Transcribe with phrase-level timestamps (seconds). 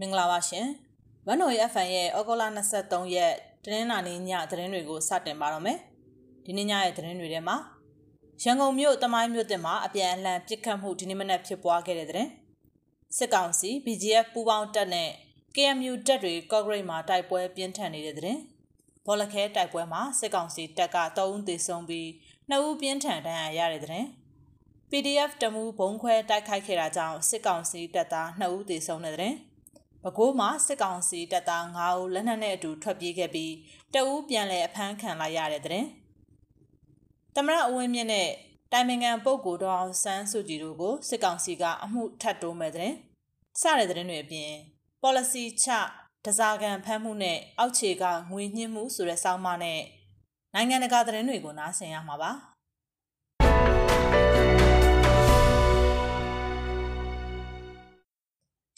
[0.00, 0.66] မင်္ဂလာပါရှင်။
[1.26, 2.44] ဝန်တော်ရဲ့ FN ရဲ့ဩဂုတ်လ
[2.78, 5.78] 23ရက်တနင်္လာနေ့ညသတင်းတွေကိုစတင်ပါတော့မယ်။
[6.44, 7.56] ဒီနေ့ညရဲ့သတင်းတွေထဲမှာ
[8.42, 12.30] ရန်ကုန်မြို့တမိုင်းမြို့တင်မှာအပြန်အလှန်ပစ်ခတ်မှုဒီနေ့မနက်ဖြစ်ပွားခဲ့တဲ့သတင်း။
[13.16, 15.10] စစ်ကောင်စီ BGF ပူးပေါင်းတပ်နဲ့
[15.54, 18.40] KMU တပ်တွေကော့ဂရိတ်မှာတိုက်ပွဲပြင်းထန်နေတဲ့သတင်း။
[19.06, 22.06] ဘောလခဲတိုက်ပွဲမှာစစ်ကောင်စီတပ်က3ဦးသေဆုံးပြီး
[22.50, 24.06] 2ဦးပြင်းထန်ဒဏ်ရာရတဲ့သတင်း။
[24.90, 29.34] PDF တမှုဘုံခွဲတိုက်ခိုက်ခဲ့တာကြောင့်စစ်ကောင်စီတပ်သား2ဦးသေဆုံးတဲ့တဲ့။
[30.02, 33.52] ပဲခူးမှာစစ်ကောင်စီတပ်သား9ဦးလက်နက်နဲ့အတူထွက်ပြေးခဲ့ပြီး
[33.94, 35.84] တအူးပြန်လည်အဖမ်းခံလိုက်ရတဲ့တဲ့။
[37.34, 38.28] သမရအဝင်းမြင့်နဲ့
[38.72, 42.92] တိုင်ပင်ခံပုဂ္ဂိုလ်တော်အောင်ဆန်းစုကြည်တို့ကိုစစ်ကောင်စီကအမှုထပ်တိုးမဲ့တဲ့။
[43.60, 44.50] စတဲ့တဲ့တွေအပြင်
[45.02, 45.68] policy ချ
[46.24, 49.80] တစားကန်ဖမ်းမှုနဲ့အောက်ခြေကငွေညှင်းမှုဆိုတဲ့စောင်းမနဲ့
[50.54, 52.32] နိုင်ငံတကာသတင်းတွေကိုနားဆင်ရမှာပါ။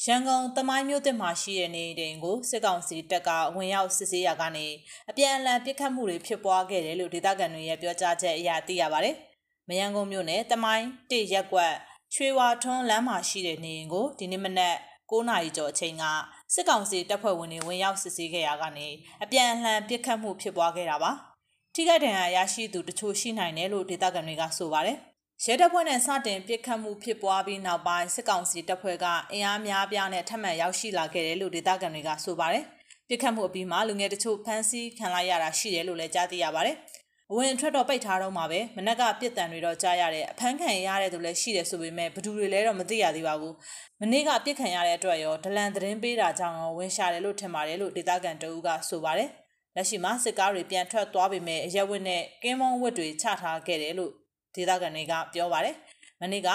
[0.04, 4.66] ရန်ကုန်တမိုင်းမြို့တင်မှာရှိတဲ့နေအိမ်ကိုစစ်ကောင်စီတပ်ကဝင်ရောက်စစ်ဆေးရာကနေ
[5.10, 9.16] အပြန်အလှန်ပစ်ခတ်မှုတွေဖြစ်ပွားခဲ့တယ်လို့ဒေသခံတွေရဲ့ပြောကြားချက်အရသိရပါတယ်။
[9.68, 11.72] မယန်းကုန်းမြို့နယ်တမိုင်းတရက်ကွက်
[12.14, 14.76] ချွေဝါထွန်းလမ်းမှာရှိတဲ့နေအိမ်ကိုဒီနေ့မနက်
[15.10, 16.04] 9နာရီကျော်အချိန်က
[16.54, 18.88] စစ်ကောင်စီတပ်ဖွဲ့ဝင်တွေဝင်ရောက်စစ်ဆေးခဲ့ရာကနေ
[19.22, 21.12] အပြန်အလှန်ပစ်ခတ်မှုဖြစ်ပွားခဲ့တာပါ။
[21.74, 24.98] ထိခိုက်ဒဏ်ရာရရှိသူတချို့ရှိနိုင်တယ်လို့ဒေသခံတွေကဆိုပါတယ်။
[25.44, 32.64] ရဲတပ်ဖွဲ့နဲ့စတင်ပစ်ခတ်မှုဖြစ်ပွားပြီးနောက်ပိုင်းစစ်ကောင်စီတပ်ဖွဲ့ကအင်အားများပြားနဲ့ထပ်မံရောက်ရှိလာခဲ့တယ်လို့ဒေသခံတွေကဆိုပါတယ်။
[33.08, 36.76] ပစ်ခတ်မှုအပြီးမှာလူငယ်တချို့ဖမ်းဆီးခံလိုက်ရတာရှိတယ်လို့လည်းကြားသိရပါတယ်။
[37.30, 43.54] အဝင်ထွက်တော့ပိတ်ထားတော့မှာပဲမနက်ကပြစ်တံတွေတော့ကြားရတဲ့အဖမ်းခံရတဲ့သူလည်းရှိတယ်ဆိုပေမဲ့ဘသူတွေလဲတော့မသိရသေးပါဘူး။
[44.00, 49.28] မနေ့ကပြစ်ခံရတဲ့အတွက်ရောဒလန်သတင်းပေးတာကြောင့်ရောဝင်ရှာတယ်လို့ထင်ပါတယ်လို့ဒေသခံတအူးကဆိုပါတယ်။
[49.76, 54.12] လက်ရှိမှာစစ်ကားတွေပြန်ထွက်သွားပေမဲ့အရက်ဝတ်နဲ့ကင်းမုံဝတ်တွေချထားခဲ့တယ်လို့
[54.54, 55.76] ဒေသခံတွေကပြောပါတယ်။
[56.20, 56.48] မနေ့က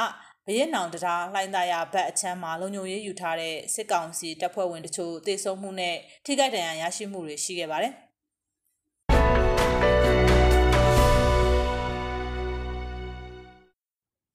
[0.48, 7.94] ဘရဲနောင်တရားလှိုင်းသားရဘက်အချမ်းမှာလုံခြုံရေးယူထားတဲ့စစ်ကောင်စီတပ်ဖွဲ့ဝင်တချို့တေဆုံးမှုနဲ့ထိခိုက်ဒဏ်ရာရရှိမှုတွေရှိခဲ့ပါတယ်။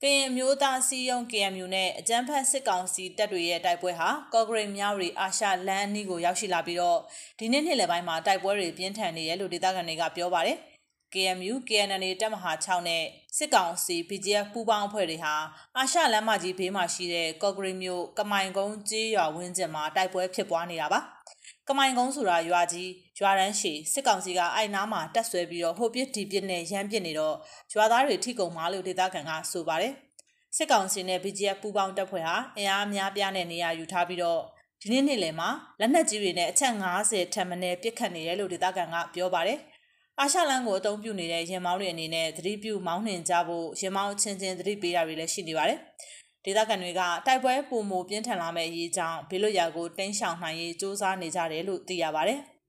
[0.02, 6.98] ကရင်မျိုးသားစီယုံ KMU နဲ့အကြမ်းဖက်စစ်ကောင်စီတပ်တွေရဲ့တိုက်ပွဲဟာကော့ဂရိတ်မြောက်ရီအာရှလန်အနီးကိုရောက်ရှိလာပြီးတော့
[7.38, 10.58] ဒီနေ့နေ့လယ်ပိုင်းမှာတိုက်ပွဲတွေပြင်းထန်နေရလို့ဒေသခံတွေကပြောပါတယ်။
[11.14, 13.04] KMU KNNA တပ်မဟာ6နဲ့
[13.36, 15.34] စစ်ကောင်စီ BGF ပူးပေါင်းအဖွဲ့တွေဟာ
[15.76, 21.00] အာရှလမ်းမကြီးဘေးမှာရှိတဲ့ကော့ဂရိမြို့ကမိုင်ကုန်းကျေးရွာဝင်းကျင်မှာတိုက်ပွဲဖြစ်ပွားနေတာပါ
[21.68, 22.90] ကမိုင်ကုန်းဆိုတာရွာကြီး
[23.20, 27.36] ရွာရန်ရှည်စစ်ကောင်စီကအိုက်နားမှာတက်ဆွဲပြီးတော့ဟိုပစ်ဒီပစ်နဲ့ရမ်းပစ်နေတော့
[27.72, 29.92] ရွာသားတွေထိကုန်မှာလို့ဒေသခံကဆိုပါတယ်
[30.56, 34.40] စစ်ကောင်စီနဲ့ BGF ပူးပေါင်းတပ်ဖွဲ့ဟာအင်အားများပြားနဲ့နေရာယူထားပြီးတော့
[34.82, 35.48] ဒီနေ့နေ့လယ်မှာ
[35.80, 36.72] လက်နက်ကြီးတွေနဲ့အချက်
[37.04, 39.58] 50ထက်မနည်းပစ်ခတ်နေတယ်လို့ဒေသခံကပြောပါတယ်
[40.22, 45.78] အာရှလန်ကိုအသုံးပြုနေတဲ့ရင်မောင်းတွေအနေနဲ့သတိပြုမောင်းနှင်ကြဖို့ရင်မောင်းချင်းချင်းသတိပေးတာတွေလည်းရှိနေပါတယ်။
[46.44, 52.40] ဒေသခံတွေကတိုက်ပွဲပုံမပြင်းထန်လာမဲ့အရေးကြောင့်ဘေးလွတ်ရာကိုတင်းရှောင်နိုင်ရေးစ조사နေကြတယ်လို့သိရပါတယ်။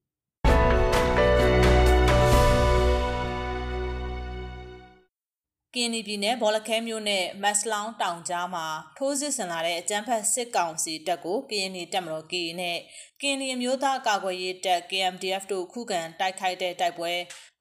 [5.76, 8.66] ကင်းနီပြည်နယ်ဘောလခဲမြို့နယ်မက်စလောင်းတောင်ကြားမှာ
[8.98, 12.78] ထိုးစစ်ဆင်လာတဲ့အကြမ်းဖက်စစ်ကောင်စီတပ်ကိုကင်းနီတပ်မတော် KA နဲ့
[13.22, 17.12] ကင်းနီအမျိုးသားကာကွယ်ရေးတပ် KMDF တို့ခုခံတိုက်ခိုက်တဲ့တိုက်ပွဲ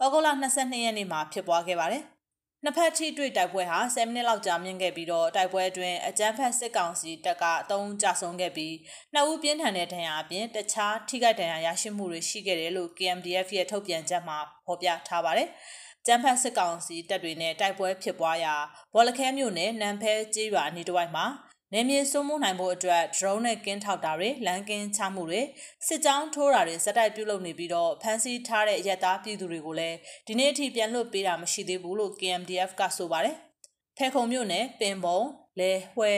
[0.03, 2.05] ဩဂုတ်လ22ရက်နေ့မှာဖြစ်ပွားခဲ့ပါတယ်။
[2.65, 8.75] နှစ်ဖက်ထိတွေ့တိုက်ပွဲဟာ10မိနစ်လောက်ကြာမြင့်ခဲ့ပြီးတော့တိုက်ပွဲအတွင်းအကြမ်းဖက်စစ်ကောင်စီတပ်က3ဦးကြာဆုံးခဲ့ပြီး
[9.13, 15.49] နှစ်ဦးပြင်းထန်တဲ့ဒဏ်ရာအပြင်တခြားထိခိုက်ဒဏ်ရာရရှိမှုတွေရှိခဲ့တယ်လို့ KMDF ရဲ့ထုတ်ပြန်ချက်မှာဖော်ပြထားပါတယ်။
[16.07, 18.55] ကျန်းဖတ်စစ်ကောင်စီတပ်တွေနဲ့တိုက်ပွဲဖြစ်ပွားရာ
[18.95, 21.27] ဘောလခဲမြို့နယ်နံဖဲကျေးရွာအနီးတစ်ဝိုက်မှာ
[21.75, 25.43] နေမြေစိုးမိုးနိုင်ဖို့အတွက် drone နဲ့ကင်းထောက်တာတွေလမ်းကင်းချမှုတွေ
[25.87, 29.97] စစ်ကြောင်းထိုးတာတွေစက်တိုက်ပြုလုပ်နေပြီးတော့ဖမ်းဆီးထားတဲ့ရက်သားပြည်သူတွေကိုလည်း
[30.27, 33.37] ဒီနေ့အထိပြန်လွှတ်ပေးတာမရှိသေးဘူးလို့ KMDF ကဆိုပါတယ်။
[33.97, 35.21] ဖဲခုံမြို့နယ်ပင်ပုံ
[35.59, 36.13] လဲဟွဲ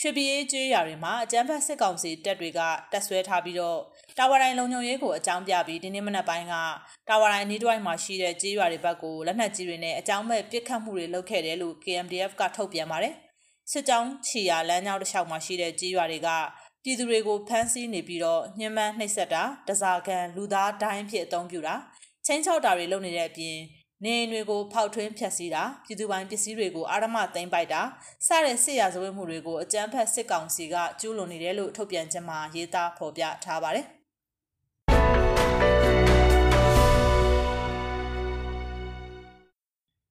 [0.00, 2.60] ရွှေပြည်ရေးကျေးရွာတွေမှာအကြမ်းဖက်စစ်ကောင်စီတပ်တွေက
[2.92, 3.78] တပ်ဆွဲထားပြီးတော့
[4.18, 6.54] တာဝါတိုင်းလုံခြုံရေးကိုအကြောင်းပြပြီးဒီနေ့မနက်ပိုင်းက
[7.08, 13.14] တာဝါတိုင်းအနီးတစ်ဝိုက်မှာရှိတဲ့ကျေးရွာတွေဘက်ကိုလက်နက်ကြီးတွေနဲ့အကြောင်းမဲ့ပစ်ခတ်မှုတွေလုပ်ခဲ့တယ်လို့ KMDF ကထုတ်ပြန်ပါတယ်။
[13.70, 16.28] စစ်ကြောင်းချီယာလမ်းကြောင်းတစ်လျှောက်မှာရှိတဲ့ကျေးရွာတွေက
[16.84, 21.74] ပြည်သူတွေကိုဖမ်းဆီးနေပြီးတော့ညှဉ်းပန်းနှိပ်စက်တာတစားကန်လူသားဒိုင်းဖြစ်အုံပြုတာ
[22.26, 23.56] ချင်းချောက်တာတွေလုပ်နေတဲ့အပြင်
[24.04, 27.82] နေအိမ်တွေကိုဖောက်ထွင်းဖျက်ဆီးတာပြည်သူပိုင်ပစ္စည်းတွေကိုအာရမသိမ်းပိုက်တာ
[28.26, 33.86] စတဲ့စစ်ရာဇဝတ်မှုတွေကိုအကြမ်းဖက်စစ်ကောင်စီကကျူးလွန်နေတယ်လို့ထုတ်ပြန်ချက်မှာရေးသားဖော်ပြထားပါတယ်။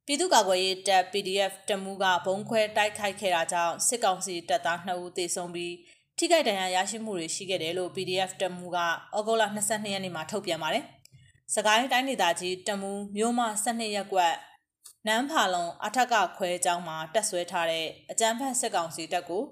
[0.06, 5.74] ပြည်သူ့ကာကွယ်ရေးတပ် PDF တမူကဘုံခွဲတိုက်ခိုက်ခဲ့တာကြောင့်စစ်ကောင်စီတပ်သား2ဦးသေဆုံးပြီး
[6.18, 10.86] ထိခိုက်ဒဏ်ရာရရှိမှုတွေရှိခဲ့တယ်လို့ PDF တမူကဩဂုတ်လ22ရက်နေ့မှာထုတ်ပြန်ပါတယ်။
[11.56, 14.34] စကိုင်းတိုင်းဒေသကြီးတမူမြို့မ12ရက်ကွက်
[15.08, 19.44] နန်းဖာလုံအထက်ကခွဲကျောင်းမှာတက်ဆွဲထားတဲ့အကြမ်းဖက်စစ်ကောင်စီတပ်ကို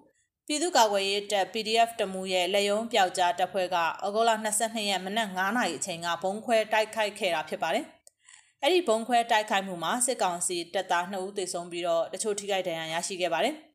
[0.47, 4.31] ပြည်သူ့ကာကွယ်ရေးတပ် PDF တမူရဲ့လက်ယုံပျောက်ကြားတပ်ဖွဲ့ကဩဂုတ်လ
[4.61, 7.85] 22ရက်မနက်9:00နာရီအချိန်ကဘုံခွဲတိုက်ခိုက်ခဲ့တာဖြစ်ပါတယ်။
[8.63, 13.55] အဲ့ဒီဘုံခွဲတိုက်ခိုက်မှုမှာစစ်ကောင်စီတပ်သား2ဦးသေဆုံးပြီးတော့တချို့ထိခိုက်ဒဏ်ရာရရှိခဲ့ပါတယ်။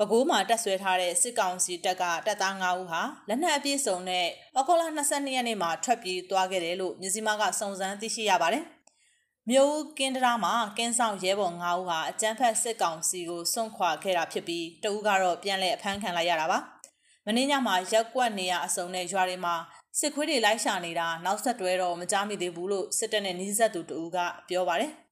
[0.00, 4.26] ပဲခူးမှာတက်ဆွဲထားတဲ့စစ်ကောင်စီတပ်ကတပ်သား9ဦးဟာလက်နက်အပြည့်စုံနဲ့
[4.58, 8.64] ဩဂုတ်လ22ရက်နေ့မှာထွက်ပြေးသွားခဲ့တယ်လို့မြစည်းမကစုံစမ်းသိရှိရပါတယ်။
[9.50, 16.58] မြို့ကင်းတရာမှာကင်းဆောင်ရဲဘော်9ဦးဟာအကြမ်းဖက်စစ်ကောင်စီကိုစွန့်ခွာခဲ့တာဖြစ်ပြီးတဦးကတော့ပြန်လည်အဖမ်းခံလိုက်ရတာပါ။
[17.24, 19.54] မင်းညမှာရက်ကွက်နေရအစုံနဲ့ရွာတွေမှာ
[19.98, 24.18] စစ်ခွေးတွေလိုက်ရှာနေတာနောက်ဆက်တွဲတော့မကြားမိသေးဘူးလို့စစ်တပ်နဲ့နှီးဆက်သူတဦးက
[24.48, 24.92] ပြောပါတယ်။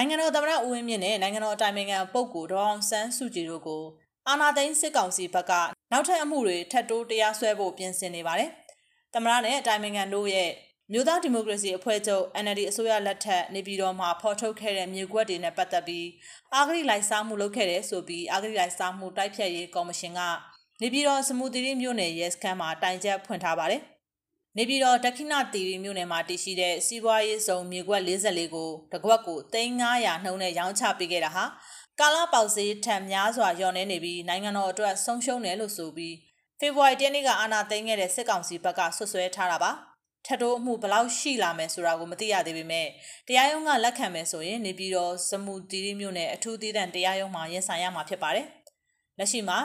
[0.00, 3.82] နိုင်ငံတော်သမ္မတဦးဝင်းမြင့်နဲ့နိုင်ငံတော်အတိုင်ပင်ခံပုဂ္ဂိုလ်ဒေါအောင်ဆန်းစုကြည်တို့ကို
[4.28, 5.52] အာဏာသိမ်းစစ်ကောင်စီဘက်က
[5.92, 8.50] နောက်ထပ်အမှုတွေထပ်တိုးတရားစွဲဖို့ပြင်ဆင်နေပါတယ်။
[9.14, 10.50] သမ္မတနဲ့အတိုင်ပင်ခံတို့ရဲ့
[10.92, 16.06] မြို့သားဒီမိုကရေစီအဖွဲ့ချုပ် NLD အစိုးရလက်ထက်နေပြည်တော်မှာဖော်ထုတ်ခဲ့တဲ့မြေကွက်တွေနဲ့ပတ်သက်ပြီး
[16.54, 20.20] အာဂရိလိုက်စားမှုလုပ်ခဲ့တဲ့ဆိုပြီးအာဂရိလိုက်စားမှုတိုက်ဖြတ်ရေးကော်မရှင်က
[20.80, 23.82] နေပြည်တော်စမူတီရီမြို့နယ်ရဲစခန်းမှာတိုင်ချက်ဖွင့်ထားပါတယ်။
[24.56, 31.44] နေပြည်တော်ဒက္ခိဏတီရီမြို့နယ်မှာတည်ရှိတဲ့စီးပွားရေးဆောင်မြေကွက်44ကိုတကွက်ကို3900နှုန်းနဲ့ရောင်းချပေးခဲ့တာဟာ
[32.00, 36.14] ကာလာပေါက်စေးထံများစွာညော်နေနေပြီးနိုင်ငံတော်အတွက်ဆုံးရှုံးတယ်လို့ဆိုပြီး
[36.60, 39.70] ဖေဖော်ဝါရီတနေ့ကအာဏာသိမ်းခဲ့တဲ့စစ်ကောင်စီဘက်ကဆွဆွဲထားတာပါ
[40.26, 42.86] ထပ်တိုးအမှုဘလောက်ရှိလာမယ်ဆိုတာကိုမသိရသေးပေမဲ့
[43.28, 48.46] တရားရုံးကလက်ခံမယ်ဆိုရင်နေပြည်တော်စမူတီရီမြို့နယ်အထူးသီးသန့်တရားရုံးမှာရင်ဆိုင်ရမှာဖြစ်ပါတယ်
[49.18, 49.58] လက်ရှိမှာ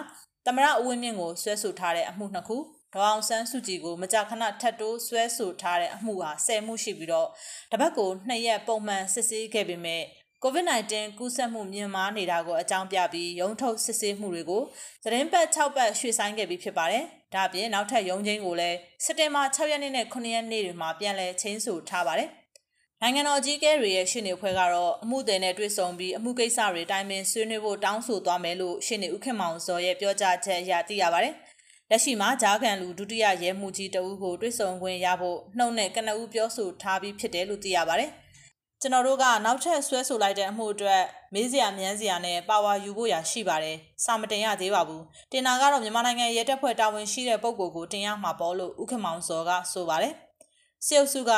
[0.45, 2.57] သမရအဝင်းမြင့်ကိုဆွဲဆိုထားတဲ့အမှုနှစ်ခု
[2.93, 7.29] ဒေါအောင်ဆန်းစုကြည်ကိုမကြာခဏထပ်တိုးဆွဲဆိုထားတဲ့အမှုဟာ၁၀မှုရှိပြီးတော့
[7.71, 10.03] တပတ်ကို2ရက်ပုံမှန်စစ်ဆေးခဲ့ပေမဲ့
[10.43, 14.63] COVID-19 ကူးစက်မှုမြင့်မားနေတာကိုအကြောင်းပြပြီးရုံးထုတ်စစ်ဆေးမှုတွေကို
[15.03, 17.03] သတင်းပတ်6ပတ်ရွှေ့ဆိုင်းခဲ့ပြီးဖြစ်ပါတယ်။
[17.33, 22.29] ဒါ့အပြင်နောက်ထပ်ရုံးချင်းကိုလည်းစက်တင်ဘာ6ရက်နေ့နဲ့9ရက်နေ့တွေမှာပြန်လည်ချင်းဆိုထားပါတယ်။
[23.01, 31.33] နိုင်ငံတော်ကြီးကဲတွေရဲ့ရှင်းနေဖွဲ့ကတော့အမှုသည်နဲ့တွေ့ဆုံပြီးအမှုကိစ္စတွေတိုင်းပင်ဆွေးနွေးဖို့တောင်းဆိုသွားမယ်လို့ရှင်းနေဥခင်မောင်စောရဲ့ပြောကြားချက်အရသိရပါတယ်။
[31.89, 38.11] လက်ရှိမှာဂျားကန်လူဒုတိယရဲမှုကြီးတဦးကိုတွေ့ဆုံခွင့်ရဖို့နှုတ်နဲ့ကနဦးပြောဆိုထားပြီးဖြစ်တယ်လို့သိရပါတယ်။
[38.81, 41.01] ကျွန်တော်တို့ကနောက်ထပ်ဆွဲဆိုလိုက်တဲ့အမှုအတွက်
[41.33, 45.01] မေးစရာမြန်းစရာနဲ့ပါဝါယူဖို့ရရှိပါတယ်။စာမတင်ရသေးပါဘူး။
[45.31, 50.13] တင်နာကတော့မြန်မာနိုင်ငံရဲတပ်ဖွဲ့တာဝန်ရှိတဲ့ပုဂ္ဂိုလ်ကိုတင်ရမှာပေါ့လို့ဥက္ကမောင်စောကဆိုပါတယ်။
[50.87, 51.31] စေုပ်စုက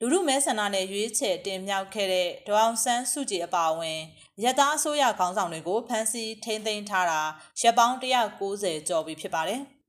[0.00, 3.98] လူမှုမဲဆန္ဒနဲ့ရွေးချယ်တင်မြှောက်ခဲ့တဲ့ဒေါအောင်ဆန်းစုကြည်အပါအဝင်
[4.44, 7.20] ရတအစိုးရခေါင်းဆောင်တွေကိုဖမ်းဆီးထိန်းသိမ်းထားတာ
[7.60, 9.62] ရပ်ပေါင်း190ကျော်ပြီဖြစ်ပါတယ်။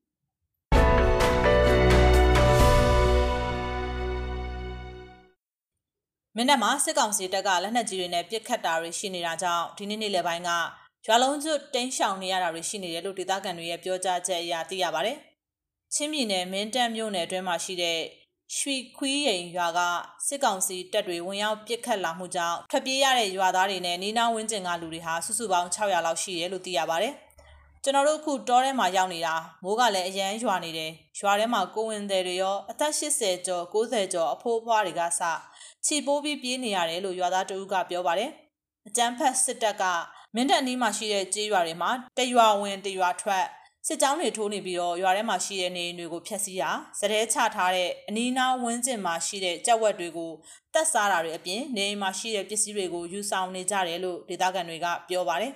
[6.37, 10.49] မင်းတပ်မှာစစ်ကောင်စီတပ်ကလက်နက်ကြီးတွေနဲ့ပစ်ခတ်တာတွေရှိနေတာကြောင့်ဒီနေ့နေ့လယ်ပိုင်းက
[11.05, 15.17] ရွာလုံးကျွတ်တင်းရှောင်နေရတာတွေရှိနေတယ်လို့ဒေသခံတွေရဲ့ပြောကြားချက်အရသိရပါတယ်။
[15.93, 17.99] ချင်းပြည်နယ်မင်းတပ်မြို့နယ်အတွင်းမှာရှိတဲ့
[18.57, 19.79] ရွှေခွီးရိန်ရွာက
[20.27, 27.15] စစ်ကောင်စီတပ်တွေဝင်ရောက်ပစ်ခတ်လာမှုကြောင့်ထွက်ပြေးရတဲ့ရွာသားတွေနဲ့နီးနားဝန်းကျင်ကလူတွေဟာစုစုပေါင်း600လောက်ရှိတယ်လို့သိရပါတယ်။
[27.85, 35.21] ကျွန်တော်တို့အခုတောထဲမှာရောက်နေတာမိုးကလည်းအရန်ရွာနေတယ်ရွာထဲမှာကိုဝင်တယ်တွေရောအသက်80ကျော်90ကျော်အဖိုးအဖွားတွေကစ
[35.87, 38.31] ခြေပိုးပြီးပြေးနေရတယ်လို့ရွာသားတဦးကပြောပါတယ်။
[38.87, 39.83] အကြမ်းဖက်စစ်တပ်က
[40.35, 43.45] မင်းတပ်အနီးမှာရှိတဲ့ကျေးရွာတွေမှာတရွာဝင်တရွာထွက်
[43.87, 50.31] စစ်ကြောင်းတွေထိုးနေပြီးတော့ရွာထဲမှာရှိတဲ့နေအိမ်တွေကိုဖျက်ဆီးတာစတဲ့ချထားတဲ့အနီးနားဝန်းကျင်မှာရှိတဲ့ကြောက်ဝက်တွေကို
[50.73, 55.53] တက်စားတာတွေအပြင်နေအိမ်မှာရှိတဲ့ပစ္စည်းတွေကိုယူဆောင်နေကြတယ်လို့ဒေသခံတွေကပြောပါတယ်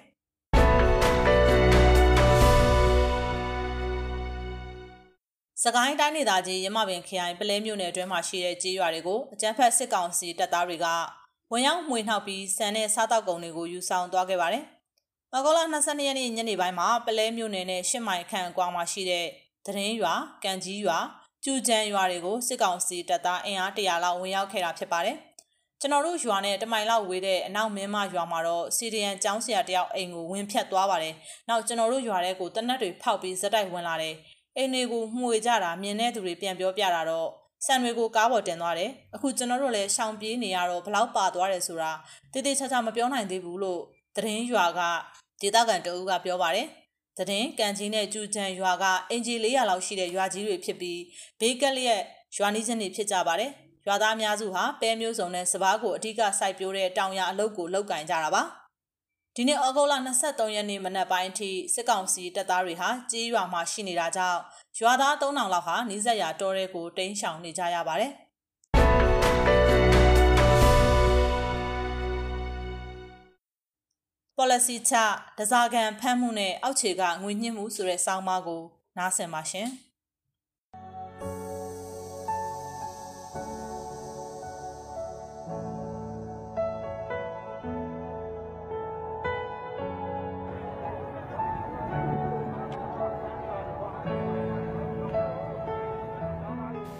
[5.63, 10.87] စကိုင်းတိုင်းဒေသကြီးရမပင်ခရိုင်ပလဲမြို့နယ်အတွင်းမှာရှိတဲ့ကျေးရွာတွေကိုအကြမ်းဖက်စစ်ကောင်စီတပ်သားတွေက
[11.51, 14.63] ဝင်ရောက်မှွေနှောက်ပြီးစံနဲ့စားတောက်ကုန်တွေကိုယူဆောင်သွားခဲ့ပါတယ်။
[15.33, 19.25] မကောလာ22ရက်နေ့ညနေပိုင်းမှာပလဲမြို့နယ်နဲ့ရှစ်မိုင်ခန့်အကွာမှာရှိတဲ့
[19.65, 20.97] သတင်းရွာ၊ကံကြီးရွာ၊
[21.43, 25.17] ကျူကျန်ရွာတွေကိုစစ်ကောင်စီတပ်သားအင်အား100လောက်ဝင်ရောက်ခဲ့တာဖြစ်ပါတယ်။
[25.81, 31.13] ကျွန်တော်တို့ရွာနဲ့တမိုင်လောက်ဝေးတဲ့အနောက်မင်းမရွာမှာတော့စီဒီယန်ကျောင်းဆရာတယောက်အိမ်ကိုဝင်ဖြတ်သွားပါတယ်။
[31.49, 34.15] နောက်ကျွန်တော်တို့ရွာထဲကိုတနက်တွေဖောက်ပြီးဇက်တိုက်ဝင်လာတယ်။
[34.57, 37.29] အိမ်တွေကိုမှုေကြတာမြင်တဲ့သူတွေပြန်ပြောပြတာတော့
[37.65, 41.91] ဆန်တွေကိုကားပေါ်တင်သွားတယ်အခုကျွန်တော်တို့လည်းရှောင်ပြေးနေရတော့ဘလောက်ပါသွားတယ်ဆိုတာ
[42.33, 43.81] တိတိကျကျမပြောနိုင်သေးဘူးလို့
[44.15, 44.81] သတင်းရွာက
[45.41, 46.67] ဒေသခံတအူးကပြောပါတယ်
[47.17, 50.99] သတင်းကန်ကြီးနဲ့ကျူချန်ရွာကအင်ဂျီ400လောက်ရှိတဲ့ရွာကြီးတွေဖြစ်ပြီး
[51.39, 52.01] ဘေးကက်လျက်
[52.37, 53.51] ရွာနီးချင်းတွေဖြစ်ကြပါတယ်
[53.87, 58.43] ရွာသားအများစုဟာပဲမျိုးစုံနဲ့စပားကိုအဓိကစိုက်ပျိုးတဲ့တောင်ရအလုပ်ကိုလုပ်ကင်ကြတာပါ
[59.39, 64.39] ဒီနေ့ဩဂုတ်လ23ရက်နေ့မနက်ပိုင်းအထိစစ်ကောင်စီတပ်သားတွေဟာကြေးရွာမှာရှိနေတာကြောင့်
[64.79, 68.11] ရွာသား3000လောက်ဟာနီးစပ်ရာတောထဲကိုတိမ်းရှောင်နေကြရပါတယ်။
[74.37, 74.93] policy ချ
[75.37, 78.61] ဒဇာကန်ဖမ်းမှုနဲ့အောက်ခြေကငွေညှစ်မှုဆိုတဲ့စောင်းမကို
[78.97, 79.69] နားဆင်ပါရှင်။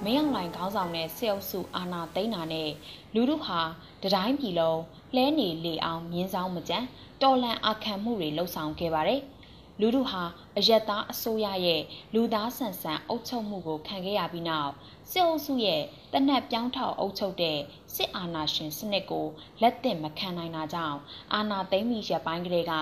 [0.08, 2.70] မင်းအောင်လှိုင်ခေါင်းဆောင်တဲ့စစ်အုပ်စုအာဏာသိမ်းတာနဲ့
[3.14, 3.60] လူထုဟာ
[4.04, 4.80] တတိုင်းပြည်လုံး
[5.16, 6.80] လဲနေလေအောင်မြင်းဆောင်မကြံ
[7.22, 9.22] တော်လန်အခမ်းမှုတွေလှုပ်ဆောင်ခဲ့ပါတယ်။
[9.82, 10.24] လူထုဟာ
[10.58, 11.82] အယက်သားအစိုးရရဲ့
[12.14, 14.72] လူသားဆန်ဆန်အုပ်ချုပ်မှုကိုခံခဲ့ရပြီးနောက်
[15.12, 15.82] စစ်အုပ်စုရဲ့
[16.14, 17.58] တနက်ပြောင်းထောက်အုပ်ချုပ်တဲ့
[17.94, 19.28] စစ်အာဏာရှင်စနစ်ကို
[19.62, 20.98] လက်သင့်မခံနိုင်တာကြောင့်
[21.34, 22.74] အာဏာသိမ်းပြီးရပိုင်းကလေးက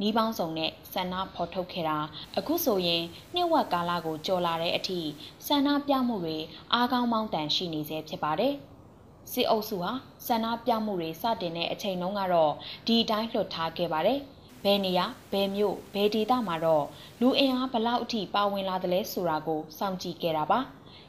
[0.00, 1.98] နှီးပေါင်းစုံနဲ့ဆန္ဒဖော်ထုတ်ခဲ့တာ
[2.38, 3.02] အခုဆိုရင်
[3.34, 5.00] နှစ်ဝက်ကာလကိုကြော်လာတဲ့အထိ
[5.46, 6.38] ဆန္ဒပြမှုတွေ
[6.72, 8.54] အားကောင်းမောင်းတန်ရှိနေစေဖြစ်ပါတယ်
[9.32, 9.92] စစ်အုပ်စုဟာ
[10.26, 12.52] ဆန္ဒပြမှုတွေစတင်တဲ့အချိန်တုန်းကတော့
[12.86, 14.20] ဒီအတိုင်းလွှတ်ထားခဲ့ပါတယ်။
[14.64, 16.84] ဘယ်နေရာဘယ်မြို့ဘယ်ဒေသမှာတော့
[17.20, 20.60] လူအင်အားဘလောက်အထိပါဝင်လာသလဲဆိုတာကိုစောင့်ကြည့်ခဲ့တာပါ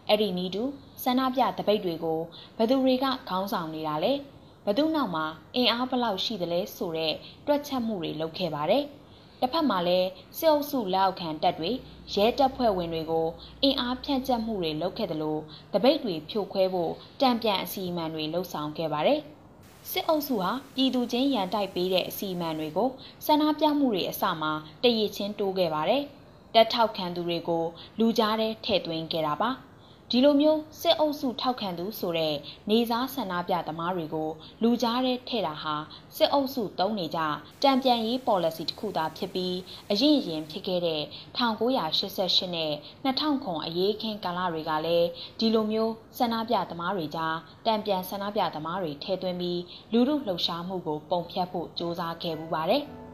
[0.08, 0.64] အဲ့ဒီနီးတူ
[1.04, 2.20] ဆန္ဒပြတပိတ်တွေကို
[2.58, 4.14] ဘသူတွေကခေါင်းဆောင်နေတာလဲ
[4.66, 7.14] ဘသူနောက်မှာအင်အားဘလောက်ရှိသလဲဆိုတဲ့
[7.46, 8.84] တွက်ချက်မှုတွေလုပ်ခဲ့ပါတယ်
[9.42, 11.72] တစ်ဖက်မှာလည်းစစ်အုပ်စုလက်အောက်ခံတပ်တွေ
[12.14, 13.28] ရဲတပ်ဖွဲ့ဝင်တွေကို
[13.64, 15.42] အင်အားဖြန့်ကျက်မှုတွေလုပ်ခဲ့တယ်လို့
[15.74, 19.22] တပိတ်တွေဖြိုခွဲဖို့တံပြန်အစီအမံတွေလှုပ်ဆောင်ခဲ့ပါတယ်။
[19.92, 22.90] စစ်အုပ်စုဟာပြည်သူချင်းရန်တိုက်ပေးတဲ့အစီအမံတွေကို
[23.26, 24.52] စန္ဒပြမှုတွေအစမှာ
[24.84, 26.04] တရစ်ချင်းတိုးခဲ့ပါတယ်။
[26.54, 27.64] တက်ထောက်ခံသူတွေကို
[28.00, 29.50] လူကြားထဲထည့်သွင်းခဲ့တာပါ။
[30.12, 32.36] ဒီလိုမျိုးစစ်အုပ်စုထောက်ခံသူဆိုတဲ့
[32.70, 34.30] နေစားဆန္ဒပြသမားတွေကို
[34.62, 35.76] လူကြားထဲထည့်တာဟာ
[36.16, 37.20] စစ်အုပ်စုတုံးနေကြ
[37.64, 39.56] တံပြန်ရေး policy တစ်ခုသာဖြစ်ပြီး
[39.92, 41.02] အရင်ရင်ဖြစ်ခဲ့တဲ့
[41.38, 42.72] 1988နဲ့
[43.06, 45.08] 2000ခုအရေးခင်းကာလတွေကလည်း
[45.40, 47.36] ဒီလိုမျိုးဆန္ဒပြသမားတွေကြား
[47.66, 52.84] တံပြန်ဆန္ဒပြသမားတွေထည့်သွင်းပြီးလူမှုလှုပ်ရှားမှုကိုပုံဖြတ်ဖို့စ조사ခဲ့ပူပါတယ်။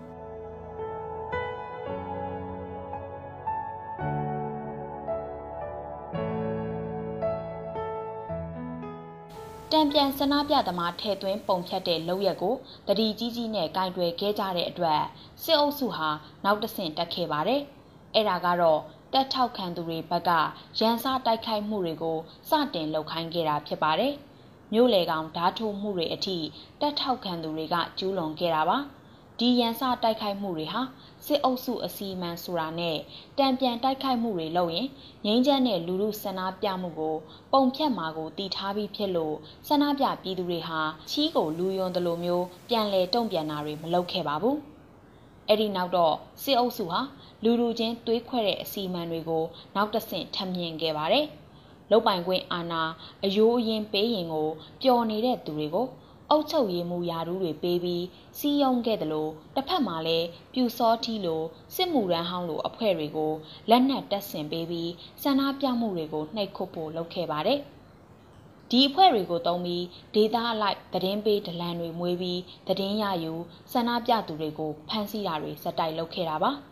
[9.81, 12.55] တံပြန်ဆန္ဒပြသမားထဲသွင်းပုံဖြတ်တဲ့လောက်ရက်ကို
[12.87, 15.01] တတိကြီးကြီးနဲ့ကင်တွယ်ခဲ့ကြတဲ့အတွက်
[15.43, 16.09] စစ်အုပ်စုဟာ
[16.43, 17.61] နောက်တဆင့်တက်ခဲ့ပါတယ်။
[18.15, 18.81] အဲ့ဒါကတော့
[19.13, 20.31] တက်ထောက်ခံသူတွေဘက်က
[20.79, 22.17] ရန်စားတိုက်ခိုက်မှုတွေကို
[22.49, 24.13] စတင်လုပ်ခိုင်းခဲ့တာဖြစ်ပါတယ်။
[24.73, 26.37] မြို့လေကောင်ဓာထိုးမှုတွေအထိ
[26.81, 28.77] တက်ထောက်ခံသူတွေကကျူးလွန်ခဲ့တာပါ။
[29.43, 30.81] ဒီရန်စတိုက်ခိုက်မှုတွေဟာ
[31.25, 32.97] စစ်အုပ်စုအစီအမံဆိုတာနဲ့
[33.37, 34.87] တံပြန်တိုက်ခိုက်မှုတွေလုပ်ရင်
[35.25, 37.15] ငိမ့်ချမ်းတဲ့လူလူဆန္ဒပြမှုကို
[37.51, 39.35] ပုံဖြတ်မှာကိုတည်ထားပြီးဖြစ်လို့
[39.67, 40.79] ဆန္ဒပြပြည်သူတွေဟာ
[41.09, 44.55] ချီးကိုလူယွန်တယ်လို့မျိုးပြန်လဲတုံ့ပြန်တာတွေမလုပ်ခဲ့ပါဘူး။
[45.47, 47.01] အဲ့ဒီနောက်တော့စစ်အုပ်စုဟာ
[47.43, 49.43] လူလူချင်းသွေးခွဲတဲ့အစီအမံတွေကို
[49.75, 51.25] နောက်တဆင့်ထပ်မြင်ခဲ့ပါတယ်။
[51.91, 52.83] လုတ်ပိုင်ခွင့်အာဏာ
[53.23, 54.49] အယိုးအရင်ပေးရင်ကို
[54.81, 55.87] ပျော်နေတဲ့သူတွေကို
[56.33, 58.03] အုပ်ချုပ်ရေးမှုယာဒူးတွေပေးပြီး
[58.41, 61.41] စီးယုံခဲ့တယ်လို့တစ်ဖက်မှာလည်းပြူစောထီလို
[61.75, 63.33] စစ်မှုရန်ဟောင်းလိုအဖွဲ့တွေကို
[63.69, 64.91] လက်နက်တပ်ဆင်ပေးပြီး
[65.23, 67.59] စန္ဒပြမှုတွေကိုနှိပ်ခုတ်ဖို့လုပ်ခဲ့ပါတယ်။
[68.71, 73.33] ဒီအဖွဲ့တွေကိုတုံးပြီးဒေတာအလိုက်သတင်းပေးဒလန်တွေမွေးပြီးသတင်းရယူ
[73.71, 76.51] စန္ဒပြသူတွေကိုဖမ်းဆီးတာတွေစက်တိုက်လုပ်ခဲ့တာပါ။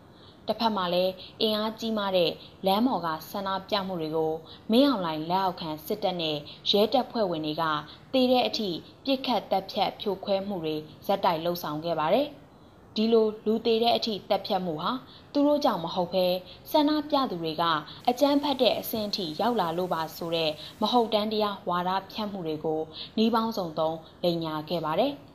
[0.50, 2.30] တစ်ဖက်မှာလည်းအင်အားကြီးမားတဲ့
[2.66, 4.32] လမ်းမော်ကဆန္ဒပြမှုတွေကို
[4.70, 6.36] မင်းအောင်လှိုင်လက်အောက်ခံစစ်တပ်နဲ့
[6.70, 7.64] ရဲတပ်ဖွဲ့ဝင်တွေက
[8.12, 8.70] တေတဲ့အထိ
[9.04, 10.76] ပြစ်ခတ်တပ်ဖြတ်ဖြိုခွဲမှုတွေ
[11.06, 12.26] ဇက်တိုက်လှုပ်ဆောင်ခဲ့ပါတယ်။
[12.96, 14.90] ဒီလိုလူသေးတဲ့အထိတပ်ဖြတ်မှုဟာ
[15.32, 16.26] သူတို့ကြောင့်မဟုတ်ဘဲ
[16.70, 17.64] ဆန္ဒပြသူတွေက
[18.08, 22.80] အကြမ်းဖက်တဲ့အဆင့်အထိရောက်လာလို့ပါဆိုတဲ့မဟုတ်တမ်းတရားဝါဒဖြန့်မှုတွေကို
[23.16, 25.14] နှီးပေါင်းစုံသုံးလိန်ညာခဲ့ပါတယ်။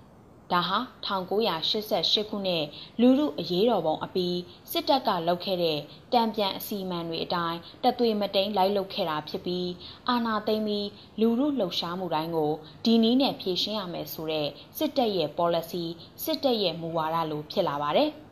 [0.51, 2.65] ဒါဟာ1988ခုနှစ်
[3.01, 4.37] လူလူအရေးတော်ပုံအပြီး
[4.71, 5.79] စစ်တပ်ကလုပ်ခဲ့တဲ့
[6.13, 9.69] တံပြန်အစီအမံတွေအတိုင်းတသွေမတိန်လိုက်လုပ်ခဲ့တာဖြစ်ပြီး
[10.09, 10.87] အာဏာသိမ်းပြီး
[11.19, 12.51] လူလူလှုပ်ရှားမှုတိုင်းကို
[12.85, 14.47] ဒီနည်းနဲ့ဖြေရှင်းရမယ်ဆိုတဲ့
[14.77, 15.85] စစ်တပ်ရဲ့ policy
[16.23, 18.11] စစ်တပ်ရဲ့မူဝါဒလိုဖြစ်လာပါတယ်။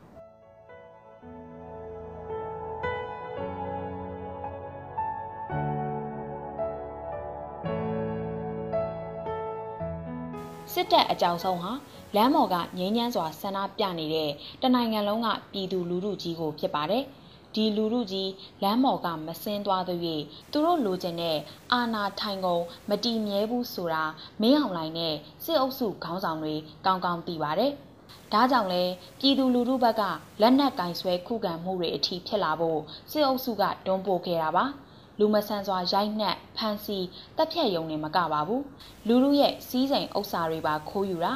[10.74, 11.72] စစ်တပ်အကြောင်းဆုံးဟာ
[12.16, 17.04] လမ်းပေါ်ကငြိမ်းချမ်းစွာဆန္ဒပြနေတဲ့တနိုင်ငံလုံးကပြည်သူလူထုကြီးကိုဖြစ်ပါတယ်။
[17.56, 18.30] ဒီလူထုကြီး
[18.64, 21.38] လမ်းပေါ်ကမစင်းသွားသွေးသူတို့လိုချင်တဲ့
[21.74, 24.04] အာနာထိုင်ကုန်မတီမြဲဘူးဆိုတာ
[24.42, 26.56] မင်းအောင်လိုင်းနဲ့စစ်အုပ်စုခေါင်းဆောင်တွေ
[26.86, 27.72] ကောင်းကောင်းသိပါတယ်။
[28.34, 28.84] ဒါကြောင့်လဲ
[29.20, 30.04] ပြည်သူလူထုဘက်က
[30.42, 32.80] လက်နက်ကင်ဆွဲခုခံမှုတွေအထိဖြစ်လာဖို့
[33.12, 34.66] စစ်အုပ်စုကတွန်းပို့ခဲ့တာပါ။
[35.20, 38.64] လူမဆန်စွာရိုက်နှက်ဖမ်းဆီးတပ်ဖြတ်ရုံနဲ့မကပါဘူး
[39.08, 41.34] လူလူရဲ့စီးစိမ်ဥစ္စာတွေပါခိုးယူတာ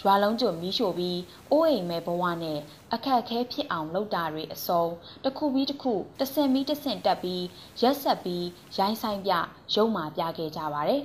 [0.00, 1.18] ရွာလုံးကျွမီးရှို့ပြီး
[1.50, 2.58] အိုးအိမ်မဲ့ဘဝနဲ့
[2.92, 4.84] အခက်အခဲဖြစ်အောင်လုပ်တာတွေအစုံ
[5.24, 7.44] တစ်ခုပြီးတစ်ခုတဆင့်ပြီးတဆင့်တက်ပြီး
[7.82, 8.46] ရက်ဆက်ပြီး
[8.78, 9.32] ရိုင်းဆိုင်ပြ
[9.74, 11.02] ရုံမာပြခဲ့ကြပါတယ်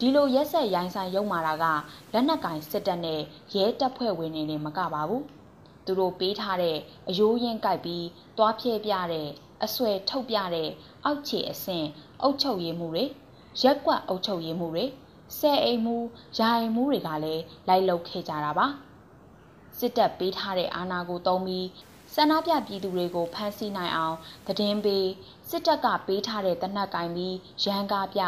[0.00, 1.64] ဒီလိုရက်ဆက်ရိုင်းဆိုင်ရုံမာတာက
[2.12, 3.20] လက်နက်ကင်စစ်တပ်နဲ့
[3.54, 5.24] ရဲတပ်ဖွဲ့ဝင်တွေနဲ့မကပါဘူး
[5.84, 6.78] သူတို့ပေးထားတဲ့
[7.08, 9.28] အယိုးရင်ကြိုက်ပြီးသွားဖြဲပြတဲ့
[9.64, 10.68] အဆွဲထုတ်ပြတဲ့
[11.04, 11.86] အောက်ခြေအဆင့်
[12.22, 13.04] အုပ်ချုပ်ရေးမှုတွေ
[13.62, 14.84] ရက်ကွက်အုပ်ချုပ်ရေးမှုတွေ
[15.38, 15.96] ဆဲအိမ်မှု
[16.38, 18.66] ယာအိမ်မှုတွေကလည်းလိုက်လုပ်ခဲ့ကြတာပါ
[19.78, 21.66] စစ်တပ်ပေးထားတဲ့အာဏာကိုသုံးပြီး
[22.14, 25.08] ဆန္ဒပြပြည်သူတွေကိုဖမ်းဆီးနိုင်အောင်သတင်းပေး
[25.48, 28.20] စစ်တပ်ကပေးထားတဲ့တနက်ကင်ပြီးရန်ကားပြ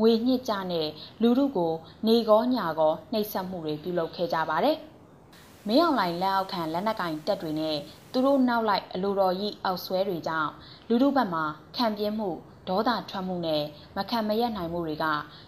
[0.00, 0.88] ငွေညှစ်ကြနဲ့
[1.22, 1.72] လူထုကို
[2.06, 4.78] နေကောညာကောနှိပ်စက်မှုတွေပြုလုပ်ခဲ့ကြပါတယ်။
[5.68, 7.76] မင်းအောင်လှိုင်လက်အောက်ခံလက်နက်ကင်တပ်တွေနဲ့
[8.12, 10.50] သူတို့နောက်လိုက်အလိုတော်ကြီးအောက်ဆွဲတွေကြောင့်
[10.88, 11.44] လူထုဘက်မှာ
[11.76, 12.30] ခံပြင်းမှု
[12.68, 13.62] ဒေါသထွက်မှုနဲ့
[13.96, 15.06] မခံမရက်နိုင်မှုတွေက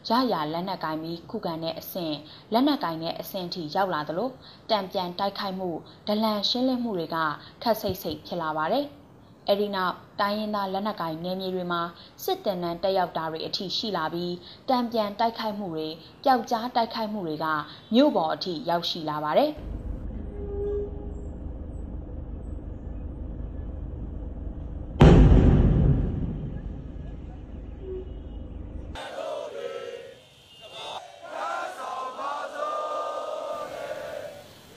[0.08, 2.16] ရရလက်နက်ကင်ပြီးခုခံတဲ့အဆင့်
[2.52, 4.30] လက်နက်ကင်တဲ့အဆင့်ထိရောက်လာသလို
[4.70, 5.70] တံပြန်တိုက်ခိုက်မှု
[6.06, 7.16] ဒလန်ရှင်းလင်းမှုတွေက
[7.62, 8.86] ခက်ဆိတ်ဆိတ်ဖြစ်လာပါတယ်။
[9.48, 11.82] အဲဒီနောက်တိုင်းရင်းသားလက်နက်ကင်နယ်မြေတွေမှာ
[12.24, 14.34] စစ်တပ်နန်းတက်ရောက်တာတွေအထိရှိလာပြီး
[14.68, 15.88] တံပြန်တိုက်ခိုက်မှုတွေ
[16.24, 17.46] ပျောက်ကြားတိုက်ခိုက်မှုတွေက
[17.94, 19.52] မြို့ပေါ်အထိရောက်ရှိလာပါတယ်။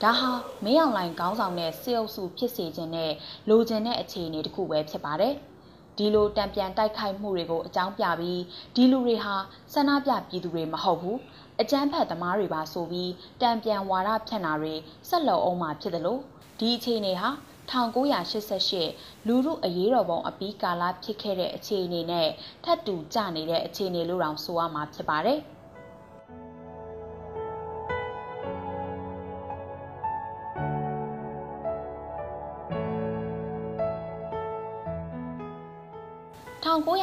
[0.02, 0.30] ဒါဟာ
[0.64, 3.12] မင်းအောင်လှိုင်ခေါင်းဆောင်တဲ့စေအုပ်စုဖြစ်စေခြင်းနဲ့
[3.48, 5.34] လိုချင်တဲ့အခြေအနေတစ်ခုပဲဖြစ်ပါတယ်။
[5.96, 8.40] ဒီလိုတံပြန်တိုက်ခိုက်မှုတွေကိုအကြောင်းပြပြီး
[8.74, 9.34] ဒီလူတွေဟာ
[9.72, 11.18] ဆန္ဒပြပြည်သူတွေမဟုတ်ဘူး
[11.60, 13.10] အကြမ်းဖက်သမားတွေပါဆိုပြီး
[13.42, 14.74] တံပြန်ဝါဒဖြန့်တာတွေ
[15.08, 16.20] ဆက်လက်အောင်မှာဖြစ်တယ်လို့
[16.60, 17.28] ဒီအခြေအနေဟာ
[17.70, 22.28] 1988လူမှုအရေးတော်ပုံအပြီးကာလဖြစ်ခဲ့တဲ့အခြေအနေနဲ့
[22.64, 25.40] ထပ်တူကျနေတဲ့အခြေအနေလို့တောင်ဆိုရမှာဖြစ်ပါတယ်။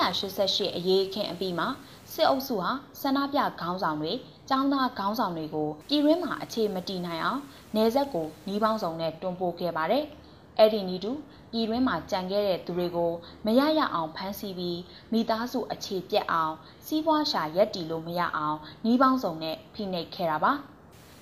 [0.08, 1.68] 1988အရေးအခင်းအပြီးမှာ
[2.14, 2.72] စစ်အုပ်စုဟာ
[3.02, 4.12] ဆန္ဒပြခေါင်းဆောင်တွေ၊
[4.50, 7.42] ចောင်းသားခေါင်းဆောင်တွေကိုပြည်ရင်းမှာအခြေမတည်နိုင်အောင်
[7.76, 10.04] နေဆက်ကိုနှီးပေါင်းစုံနဲ့တွန်းပို့ခဲ့ပါတယ်။
[10.58, 11.12] အဲ့ဒီနီတူ
[11.52, 13.12] ပြည်ရင်းမှာကြံခဲ့တဲ့သူတွေကို
[13.46, 14.80] မရရအောင်ဖမ်းဆီးပြီး
[15.12, 16.54] မိသားစုအခြေပြက်အောင်
[16.86, 20.54] စီးပွားရှာရက်တီလို့မရအောင်နှီးပေါင်းစုံနဲ့ဖိနှိပ်ခဲ့တာပါ။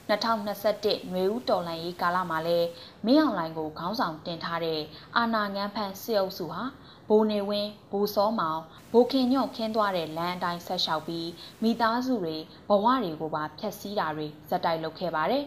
[0.10, 2.60] 2021နွေဦးတော်လှန်ရေးကာလမှာလဲ
[3.06, 4.82] မင်းအောင်လှိုင်ကိုခေါင်းဆောင်တင်ထားတဲ့
[5.18, 6.62] အာနာငန်းဖန်စစ်အုပ်စုဟာ
[7.10, 11.30] ဘိုးနေဝင်းဘိုးစောမောင်ဘိုးခင်ညွန့်ခင်းသွားတဲ့လမ်းအတိုင်းဆက်လျှောက်ပြီး
[11.64, 12.36] မိသားစုတွေ
[12.70, 15.44] ဘဝတွေကိုပါဖျက်ဆီးတာတွေဇက်တိုက်လုပ်ခဲ့ပါတယ်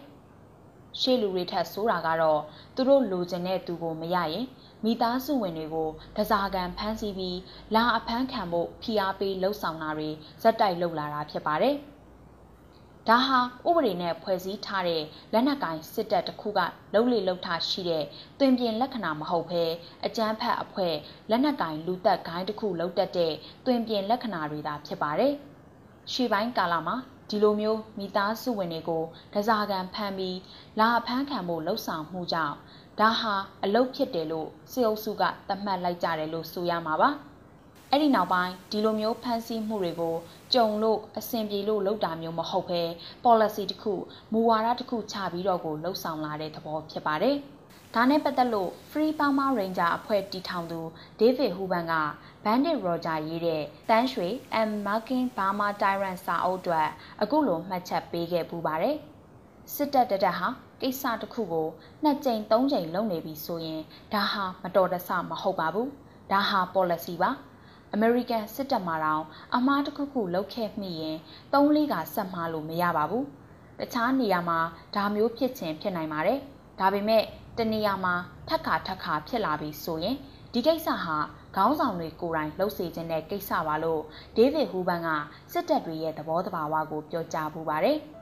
[1.01, 2.41] ။ရှေ့လူတွေထက်ဆိုးတာကတော့
[2.75, 4.47] သူတို့လိုချင်တဲ့သူကိုမရရင်
[4.85, 7.39] မိသားစုဝင်တွေကိုတစားကန်ဖမ်းဆီးပြီး
[7.75, 10.09] လာအဖမ်းခံဖို့ဖိအားပေးလှုံ့ဆော်တာတွေ
[10.43, 11.77] ဇက်တိုက်လုပ်လာတာဖြစ်ပါတယ်။
[13.09, 16.61] ဒါဟာဥပဒေနဲ့ဖွဲ့စည်းထားတဲ့လက်နက်ကိုင်စစ်တပ်တစ်ခုက
[16.95, 18.05] လုံလေလုံထရှိတဲ့
[18.39, 19.65] တွင်ပြင်လက္ခဏာမဟုတ်ဘဲ
[20.07, 20.95] အကြမ်းဖက်အဖွဲ့
[21.31, 23.33] လက်နက်ကိုင်လူသက်ဂိုင်းတစ်ခုလုံတက်တဲ့
[23.67, 25.33] တွင်ပြင်လက္ခဏာတွေသာဖြစ်ပါတယ်။
[26.13, 26.97] ရှေ့ပိုင်းကာလမှာ
[27.29, 30.39] ဒီလိုမျိုးမိသားစုဝင်တွေကိုဒဇာကန်ဖမ်းပြီး
[30.81, 32.57] လာဖမ်းခံဖို့လှုံ့ဆော်မှုကြောင့်
[33.01, 37.11] ဒါဟာအလုတ်ဖြစ်တယ်လို့စေအုပ်စုကသတ်မှတ်လိုက်ကြတယ်လို့ဆိုရမှာပါ။
[37.93, 40.17] အဲ့ဒီနောက်ပိုင်းဒီလိုမျိုးဖန်ဆီးမှုတွေကို
[40.55, 42.83] ကြုံလို့အဆင်ပြေလို့လုပ်တာမျိုးမဟုတ်ဘဲ
[43.25, 43.95] policy တစ်ခု
[44.33, 47.37] မူဝါဒတစ်ခုချပြီးတော့ကိုလှုပ်ဆောင်လာတဲ့သဘောဖြစ်ပါတယ်။
[47.95, 50.81] ဒါနဲ့ပတ်သက်လို့ Free Burma Ranger အဖွဲ့တည်ထောင်သူ
[51.21, 51.95] David Huban က
[52.45, 54.29] Bandit Roger ရေးတဲ့တန်းရွှေ
[54.61, 56.89] and Marking Burma Tyrant စာအုပ်အတွက်
[57.23, 58.97] အခုလိုမှတ်ချက်ပေးခဲ့ပူပါတယ်။
[59.75, 60.49] စစ်တပ်တတက်ဟာ
[60.81, 61.69] ကိစ္စတစ်ခုကို
[62.03, 63.81] နှစ်ကြိမ်သုံးကြိမ်လုပ်နေပြီဆိုရင်
[64.13, 65.89] ဒါဟာမတော်တဆမဟုတ်ပါဘူး။
[66.31, 67.33] ဒါဟာ policy ပါ။
[67.95, 69.25] အမေရိကန်စစ်တပ်မှတော့
[69.57, 71.19] အမားတစ်ခုခုလုပ်ခဲ့မိရင်
[71.53, 73.25] သုံးလေးကဆက်မှားလို့မရပါဘူး။
[73.81, 74.59] တခြားနေရာမှာ
[74.95, 76.39] ဒါမျိုးဖြစ်ခြင်းဖြစ်နိုင်ပါတယ်။
[76.81, 77.23] ဒါပေမဲ့
[77.59, 78.15] တနေရာမှာ
[78.49, 80.17] ထက်ခါထက်ခါဖြစ်လာပြီဆိုရင်
[80.53, 81.17] ဒီကိစ္စဟာ
[81.57, 84.03] ခေါင်းဆောင်တွေကိုယ်တိုင်လှုပ်စေခြင်းတဲ့ကိစ္စပါလို့
[84.37, 85.09] ဒေးဗစ်ဟူဘန်က
[85.53, 87.99] စစ်တပ်တွေရဲ့သဘောတဘာဝကိုပြောကြားပူပါတယ်။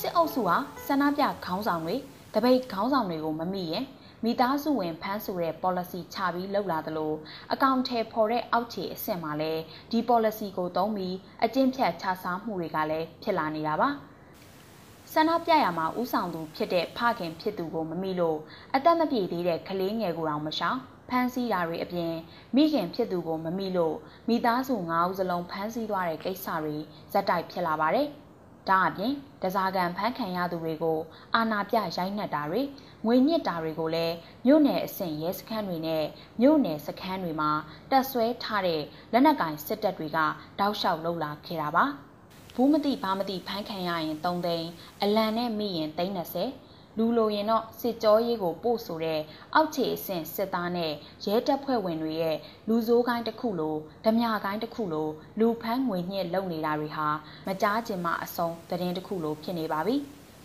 [0.00, 0.56] စစ်အုပ်စုဟာ
[0.86, 1.96] ဆန္ဒပြခေါင်းဆောင်တွေ
[2.34, 3.84] တပိတ်ခေါင်းဆောင်တွေကိုမမိရင်
[4.24, 7.12] မိသားစုဝင်ဖမ်းဆိုတဲ့ policy ချပြီးလှုပ်လာသလို
[7.52, 13.88] အကောင့်ထဲပေါ်တဲ့အောက်ခြေအဆင့်မှာလည်းဒီ policy ကိုသုံးပြီးအကျင့်ဖြတ်ချစားမှုတွေကလည်းဖြစ်လာနေတာပါ
[15.12, 18.38] ဆန္ဒပြရမှာဥဆောင်သူဖြစ်တဲ့ဖခင်ဖြစ်သူကိုမမိလို့
[18.74, 20.78] အသက်မပြေသေးတဲ့ကလေးငယ်ကိုတောင်မရှောင်
[21.08, 22.12] ဖမ်းဆီးတာတွေအပြင်
[22.56, 23.96] မိခင်ဖြစ်သူကိုမမိလို့
[24.28, 26.76] မိသားစု၅ဦးစလုံးဖမ်းဆီးသွားတဲ့ကိစ္စတွေ
[27.12, 28.08] ဇက်တိုက်ဖြစ်လာပါတယ်။
[28.68, 30.98] ဒါအပြင်တစားကန်ဖမ်းခံရသူတွေကို
[31.34, 32.62] အာဏာပြရိုက်နှက်တာတွေ
[33.06, 34.14] ငွေညစ်တာတွေကိုလည်း
[34.46, 36.04] မြို့နယ်အဆင့်ရဲစခန်းတွေနဲ့
[36.40, 37.50] မြို့နယ်စခန်းတွေမှာ
[37.90, 40.18] တက်ဆွဲထားတဲ့လက်နက်ကင်စစ်တပ်တွေက
[40.58, 41.84] တောက်လျှောက်လှုပ်လာခဲ့တာပါ
[42.54, 44.68] ဘူးမသိဘာမသိဖမ်းခံရရင်3သိန်း
[45.02, 46.65] အလံနဲ့မိရင်330
[46.98, 49.20] လူလိုရင်တော့စစ်ကြောရေးကိုပို့ဆိုတဲ့
[49.54, 50.92] အောက်ခြေအဆင့်စစ်သားနဲ့
[51.26, 52.36] ရဲတပ်ဖွဲ့ဝင်တွေရဲ့
[52.68, 57.08] လူဆိုးကိုင်းတစ်ခုလိုဓမြကိုင်းတစ်ခုလိုလူဖမ်းငွေညှစ်လုပ်နေတာတွေဟာ
[57.46, 59.96] မကြားကျင်မှအဆုံးသတင်းတစ်ခုလိုဖြစ်နေပါပြီ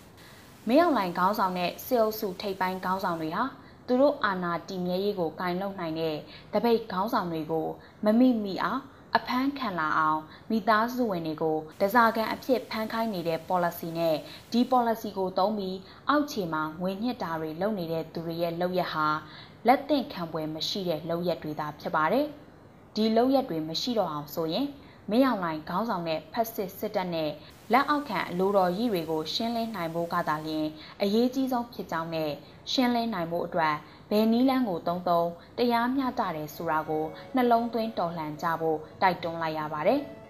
[0.68, 3.44] ။မင်းအောင်လှိုင်ခေါင်းဆောင်တဲ့စစ်အုပ်စုထိပ်ပိုင်းခေါင်းဆောင်တွေဟာ
[3.88, 6.16] သူတို့အာဏာတည်မြဲရေးကိုကင်လုံနိုင်တဲ့
[6.54, 7.68] တပိတ်ခေါင်းဆောင်တွေကို
[8.06, 8.82] မမိမိအောင်
[9.18, 14.16] အဖမ်းခံလာအောင်မိသားစုဝင်တွေကိုတစားကန်အဖြစ်ဖမ်းခိုင်းနေတဲ့ policy နဲ့
[14.52, 15.78] ဒီ policy ကိုသုံးပြီး
[16.10, 19.08] အောက်ခြေမှာငွေညှစ်တာတွေလုပ်နေတဲ့သူတွေရဲ့လုပ်ရက်ဟာ
[19.68, 22.26] လက်သင့်ခံပွဲမရှိတဲ့လုပ်ရက်တွေသာဖြစ်ပါတယ်။
[22.96, 24.68] ဒီလုပ်ရက်တွေမရှိတော့အောင်ဆိုရင်
[25.10, 27.32] မင်းအောင်လှိုင်ခေါင်းဆောင်တဲ့ဖက်စစ်စစ်တပ်နဲ့
[27.74, 30.68] လက်အောက်ခံအလိုတော်ရည်တွေကိုရှင်းလင်းနိုင်ဖို့ကသာလျှင်
[31.02, 32.32] အရေးကြီးဆုံးဖြစ်ကြောင်းနဲ့
[32.72, 33.76] ရှင်းလင်းနိုင်ဖို့အတွက်
[34.14, 40.02] ဘယ်နည်းလမ်းကိုတုံးတုံးတရားမျှတတယ်ဆိုတာကိုနှလုံးသွင်းတော်လှန်ကြဖို့တိုက်တွန်းလိုက်ရပါတယ်။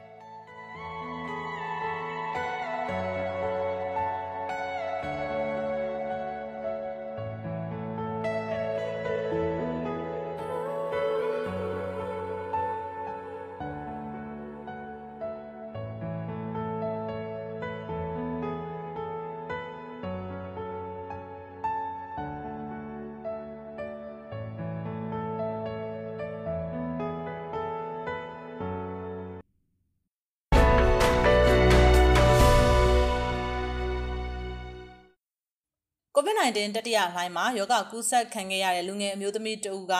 [36.42, 39.94] ကိုဗစ် -19 တတိယလှိုင်းမှာယောဂကူးစက်ခံခဲ့ရတဲ့လူငယ်အမျိုးသမီးတဦးက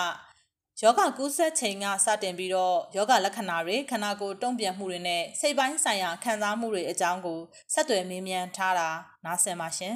[0.84, 7.40] ယောဂကူးစက်ချိန်ကစတင်ပြီးတော့ယောဂလက္ခဏာတွေခန္ဓာကိုယ်တုံ့ပြန်မှုတွေနဲ့စိတ်ပိုင်းဆိုင်ရာခံစားမှုတွေအကြောင်းကို
[7.74, 8.90] ဆက်သွယ်မေးမြန်းထားတာ
[9.26, 9.96] နားဆင်ပါရှင်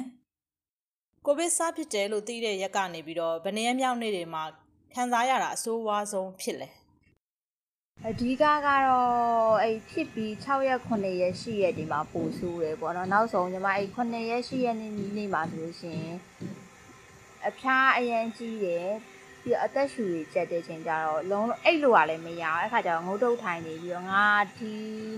[1.26, 4.44] ။ကိုဗစ်စဖြစ်တယ်လို့သိတဲ့ရက်ကနေပြီးတော့ဗနေရမြောက်နေ့တွေမှာ
[4.94, 6.68] ခံစားရတာအဆိုးဝါးဆုံးဖြစ်လဲ
[8.10, 8.44] အဓိကက
[8.86, 16.16] တော့အဲ့ဖြစ်ပြီး6ရက်9ရက်10ရက်ဒီမှာပို့ဆိုးတယ်ပေါ့နော်နောက်ဆုံးညီမအဲ့9ရက်10ရက်နေ့နေ့မှာဆိုလို့ရှိရင်
[17.48, 18.88] အဖျားအရင်ကြီးတယ်
[19.42, 24.24] ပြီးတော့အသက်ရှူတွေကျက်တဲ့ချိန်ကျတော့လုံးအဲ့လိုကလည်းမရအောင်အဲ့ခါကျတော့ငုတ်တုတ်ထိုင်နေပြီးတော့ငါ
[24.58, 24.72] ဒီ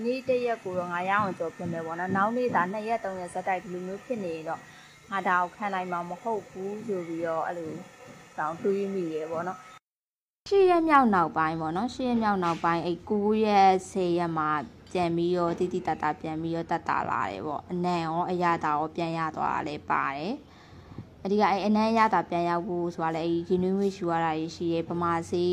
[0.04, 4.60] နေ့တရက်ကိုတော့ငါရအောင်ကြော်ဖြစ်မယ်ပေါ့နော်နောက်နေ့သာ2ရက်3ရက်ဇက်တိုက်ဒီလိုမျိုးဖြစ်နေရင်တော့
[5.10, 7.72] ငါဒါကိုခံနိုင်မှာမဟုတ်ဘူးဆိုပြီးတော့အဲ့လို
[8.38, 9.58] တောင်းတွေးမိတယ်ပေါ့နော်
[10.50, 14.50] ၈ရက်မြောက်နောက်ပိုင်းပေါ့နော်၈ရက်မြောက်နောက်ပိုင်းအဲ့9ရက်10ရက်မှာ
[14.92, 20.34] ပြန်ပြီးတော့တိတိတတပြန်ပြီးတော့တတ်တာလာတယ်ပေါ့အနံရောအရသာရောပြန်ရသွားတာလည်းပါတယ်
[21.24, 25.46] အဓိကအဲ့အနံရတာပြန်ရောက်ဖို့ဆိုတာလည်းအဲ့ရင်နွေးမွေးရှူရတာရှိရဲပမာစီ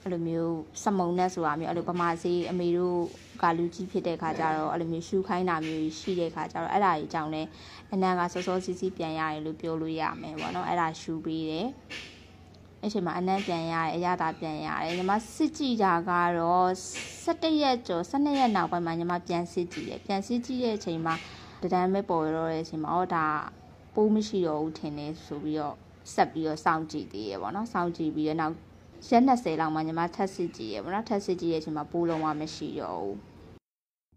[0.00, 3.00] အဲ့လိုမျိုးစမုံနဲ့ဆိုတာမျိုးအဲ့လိုပမာစီအမေတို့
[3.42, 7.48] ကလူကြီးဖြစ်တဲ့ခါကျတော့အဲ့လိုမျိုးရှူခိုင်းတာမျိုးရှိတဲ့ခါကျတော့အဲ့ဒါကြီးကြောင့်လည်း
[7.92, 11.68] အနံကစောစောစီးစီးပြန်ရတယ်လို့ပြောလို့ရမယ်ပေါ့နော်အဲ့ဒါရှူပေးတယ်
[12.82, 16.68] အဲ့ချိန်မှာအနမ်းပြန်ရတယ်အရသာပြန်ရတယ်ညီမစစ်ကြည့်တာကတော့
[17.24, 21.14] 17ရက်ကျော်12ရက်နောက်ပိုင်းမှာညီမပြန်စစ်ကြည့်တယ်ပြန်စစ်ကြည့်တဲ့အချိန်မှာ
[21.62, 23.26] တဒန်းမဲ့ပေါ်ရတော့တဲ့အချိန်မှာဟောဒါ
[23.94, 25.76] ပိုးမရှိတော့ဘူးထင်တယ်ဆိုပြီးတော့
[26.14, 28.54] ဆက်ပြီးတော့စောင့်ကြည့်သေးရပေါ့နော်စောင့်ကြည့်ပြီးတော့နောက်
[29.08, 33.16] ရက်20လောက်မှညီမထပ်စစ်ကြည့်ရပေါ့နော်ထပ်စစ်ကြည့်ရဲ့အချိန်မှာပိုးလုံးဝမရှိတော့ဘူး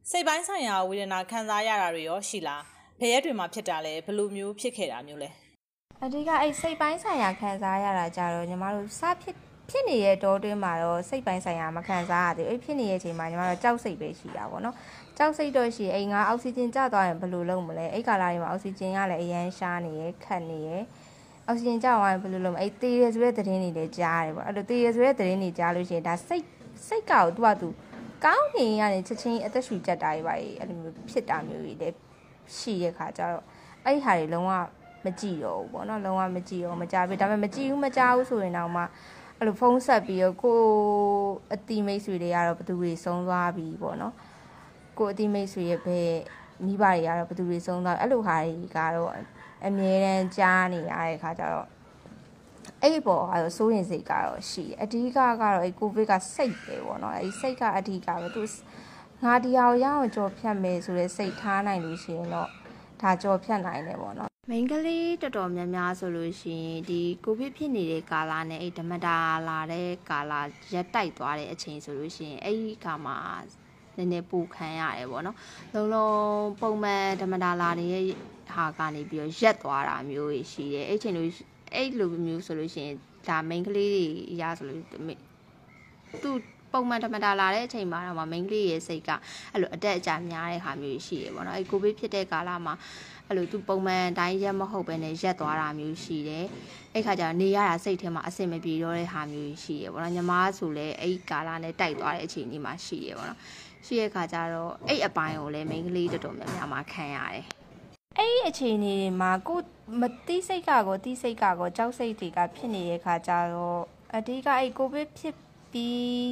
[0.09, 2.63] စိတ်ပိုင်းဆိုင်ရာဝေဒနာခံစားရတာတွေရောရှိလား
[2.99, 5.29] ဘယ်ရက်တွေမှာဖြစ်တာလဲဘယ်လိုမျိုးဖြစ်ခဲ့တာမျိုးလဲ
[6.05, 9.35] အဓိကအဲ့စိတ်ပိုင်းဆိုင်ရာခံစားရတာကြတော့ညီမတို့စဖြစ်
[9.69, 14.75] ဖြစ်နေတဲ့တောတွင်းမှာတော့စိတ်ပိုင်းဆိုင်ရာမခံစားရသေးဘူးအဲ့ဖြစ်နေတဲ့အချိန်မှာညီမတို့ကြောက်စိတ်ပဲရှိတာပေါ့နော်
[15.17, 20.69] ကြောက်စိတ်တော့ရှိအိမ်ကအောက်ဆီဂျင်ကျသွားရင်ဘယ်လိုလုပ်မလဲအဲ့ကာလာတွေမှာအောက်ဆီဂျင်ကလည်းအရန်ရှားနေရခတ်နေရ
[21.47, 26.45] အောက်ဆီဂျင်ကျသွားရင်ဘယ်လိုလုပ်မလဲအဲ့တေးရဆိုတဲ့သတင်းတွေလည်းကြားရတယ်ပေါ့အဲ့လိုတေးရဆိုတဲ့သတင်းတွေကြားလို့ရှိရင်ဒါစိတ်
[26.87, 27.69] စိတ်ကောက်သူ့အတူ
[28.25, 31.97] ကောင်းနေရနေချက်ချင်းအသက်ရှူကြက်တာတွေပါအဲ့လိုမျိုးဖြစ်တာမျိုးတွေလည်း
[32.57, 33.43] ရှိရခါကြတော့
[33.85, 34.51] အဲ့ဟာတွေလုံးဝ
[35.05, 38.81] မကြည့်တော့ဘူးပေါ့နော်လုံးဝမကြည့်တော့မကြပြီဒါပေမဲ့မကြည့်ဘူးမကြဘူးဆိုရင်တော့မှ
[39.37, 40.59] အဲ့လိုဖုန်းဆက်ပြီးတော့ကို
[41.53, 44.13] အတီမိတ်ဆွေတွေကတော့ဘသူတွေဆုံးသွားပြီပေါ့နော်
[44.97, 46.11] ကိုအတီမိတ်ဆွေရဲ့ဘယ်
[46.65, 49.11] မိဘတွေကတော့ဘသူတွေဆုံးသွားအဲ့လိုဟာတွေကတော့
[49.65, 51.67] အမြဲတမ်းကြားနေရတဲ့ခါကျတော့
[52.81, 58.43] အဲ့ပေါ်ကတော့စိုးရင်စိတ်ကတော့ရှိတယ်အဓိကကတော့အဲ့ကိုဗစ်ကစိတ်ပဲပေါ့နော်အဲ့စိတ်ကအဓိကပဲသူ
[59.23, 62.49] ငါဒီဟာကိုရအောင်ကြော်ဖြတ်မယ်ဆိုတဲ့စိတ်ထားနိုင်လို့ရှိရင်တော့
[63.03, 70.33] ဒါကြော်ဖြတ်နိုင်တယ်ပေါ့နော်မိန်းကလေးတော်တော်များများဆိုလို့ရှိရင်ဒီကိုဗစ်ဖြစ်နေတဲ့ကာလနဲ့အဲ့ဓမ္မတာလာတဲ့ကာလ
[70.73, 73.17] ရက်တိုက်သွားတဲ့အချိန်ဆိုလို့ရှိရင်အဲ့ဒီခါမှာ
[73.97, 75.37] နည်းနည်းပူခံရတယ်ပေါ့နော်
[75.73, 77.89] လုံးလုံးပုံမှန်ဓမ္မတာလာတဲ့
[78.53, 81.29] ဟာကနေပြီးတော့ရက်သွားတာမျိုးရှိတယ်အဲ့ချိန်လို့
[81.75, 84.05] အဲ့လိုမျိုးဆိုလို့ရှိရင်ဒါမိန်းကလေးတွေ
[84.41, 84.81] ရဆိုလို့
[86.23, 86.31] သူ
[86.73, 89.09] ပုံမှန်ဓမ္မတာလာတဲ့အချိန်မှာတော့မိန်းကလေးရဲ့စိတ်က
[89.53, 92.73] အဲ့လိုအတက်အကျများတဲ့ဟာမျိုးရှိရပေါ့နော်အဲ့ကိုဗစ်ဖြစ်တဲ့ကာလမှာ
[93.27, 96.45] အဲ့လိုသူပုံမှန်တိုင်းရက်မဟုတ်ပဲနဲ့ရက်သွားတာမျိုးရှိတယ်
[96.93, 103.39] အဲ့ခါကျတော့နေရတာစိတ်ထဲမှာအဆင်မပြေတော့တဲ့ဟာမျိုးရှိရပေါ့နော်ညီမဆိုလည်းအဲ့ကာလနဲ့တိုက်သွားတဲ့အချိန်လေးမှာရှိရပေါ့နော်
[103.85, 107.43] ရှိရခါကျတော့အဲ့အပိုင်းကိုလည်းမိန်းကလေးတော်တော်များများမှာခံရတယ်
[108.17, 109.59] အဲ့ဒီအခြေအနေတွေမှာကို
[110.01, 113.81] မတိစိတ်ကကိုတိစိတ်ကကိုကြောက်စိတ်တွေကဖြစ်နေတဲ့ခါကျတော့
[114.15, 115.35] အဓိကအဲ့ကိုဗစ်ဖြစ်
[115.73, 116.23] ပြီး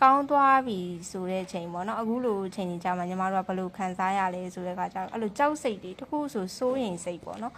[0.00, 0.78] ကောင်းသွားပြီ
[1.10, 7.54] ဆိုတဲ့အချိန်ပေါ့နော်အခုလိုအချိန်ကြီးကြာမှညီမတို့ကဘယ်လိုခံစားရလဲဆိုတဲ့အခါကျတော့အဲ့လိုကြောက်စိတ်တွေတခုဆိုစိုးရင်စိတ်ပေါ့နော်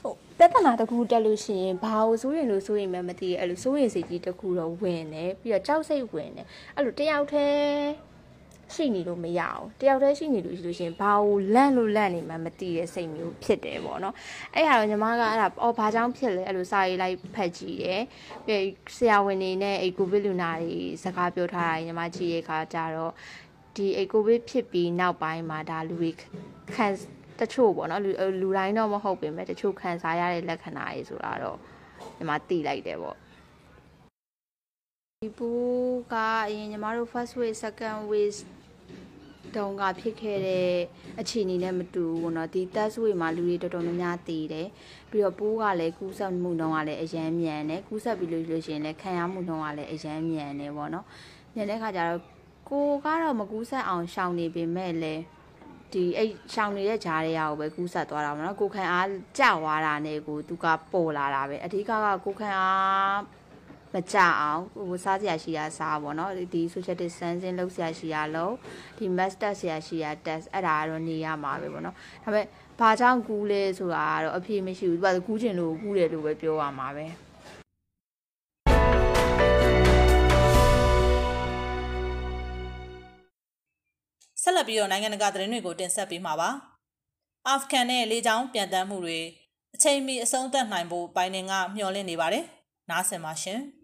[0.00, 8.15] ဟုတ်ပြဿနာတစ်ခုတက်လို့ရှိရင်ဘာလို့စိုးရင်လို့စိုးရင်မှမသိရအဲ့လိုစိုးရင်စိတ်ကြီးတစ်ခုတော့ဝင်တယ်ပြီးတော့ကြောက်စိတ်ဝင်တယ်အဲ့လိုတယောက်တည်း
[8.74, 14.14] ရှိနေလို့မရအောင်တယောက်တည်းရှိနေလို့ရှိလို့ရှင်ဘာလို့လန့်လို့လန့်နေမှမသိတဲ့စိတ်မျိုးဖြစ်တယ်ပေါ့နော်
[14.54, 18.02] အဲ့ဟာတော့ညီမကအဲ့ဒါအော်ဘာကြောင့်ဖြစ်လဲအဲ့လိုစာရေးလိုက်ဖတ်ကြည့်တယ်
[18.46, 18.64] ပြီး
[18.96, 23.12] ဆရာဝန်တွေနဲ့အဲ့ကိုဗစ်လူနာတွေစကားပြောထားတာညီမကြည့်ရခါကြတော့
[23.76, 26.10] ဒီအဲ့ကိုဗစ်ဖြစ်ပြီးနောက်ပိုင်းမှာဒါလူတွေ
[26.74, 26.86] ခံ
[27.40, 31.58] တချို့ပေါ့နော်လူလူတိုင်းတော့မဟုတ်ပေမဲ့တချို့ခံစားရတဲ့လက္ခဏာတွေဆိုတာတော့
[32.16, 33.16] ညီမသိလိုက်တယ်ပေါ့
[35.22, 36.14] ဒီဘူးက
[36.48, 38.38] အရင်ညီမတို့ first wave second wave
[39.56, 40.70] တုန်းကဖြစ်ခဲ့တဲ့
[41.20, 44.68] အခြေအနေနဲ့မတူဘူးပေါ့နော်ဒီ test wave မှာလူတွေတော်တော်များများတည်တယ်
[45.10, 51.04] ပြီးတော့ပိုးကလည်းကူးစက်မှုနှုန်းကလည်းအရန်မြန်တယ်ကူးစက်ပြီးလို့လို့ရှိရင်လည်းခံရမှုနှုန်းကလည်းအရန်မြန်တယ်ပေါ့နော်
[51.56, 52.20] ညတဲ့ခါကျတော့
[52.68, 55.22] ကိုကတော့မကူးစက်အောင်ရှောင်နေပေမဲ့လည်း
[55.92, 61.92] ဒီအဲ့ရှောင်နေတဲ့ဂျားတွေကကိုပဲကူးဆက်သွားတာပေါ့နော်ကိုခံအားကျသွားတာနဲ့ကိုသူကပေါ်လာတာပဲအဓိကက
[62.24, 63.18] ကိုခံအား
[63.96, 68.54] မကြအောင်ဟိုစားစရာရှိတာစားပေါ့နော်ဒီ social distancing လုပ်စရာရှိတာလုပ်
[68.98, 72.46] ဒီ master စရာရှိတာ test အဲ့ဒါကတော့နေရမှာပဲပေါ့နော်ဒါပေမဲ့
[72.80, 77.06] ဘာကြောင့်ကူးလဲဆိုတာကတော့အဖြေမရှိဘူးသူကကူးချင်လို့ကူးတယ်လို့ပဲပြောရမှာပဲ
[84.42, 86.50] ဆက်လက်ပြီးတော့နိုင်ငံတကာသတင်းတွေကိုတင်ဆက်ပေးမှာပါ။
[87.48, 89.18] အာဖဂန်နဲ့လေကြောင်းပြန်တမ်းမှုတွေ
[89.74, 92.44] အချိန်မီအဆုံးသတ်နိုင်ဖို့ဘိုင်ဒန်ကမျှော်လင့်နေပါတယ်။
[92.90, 93.60] နားဆင်ပါရှင်။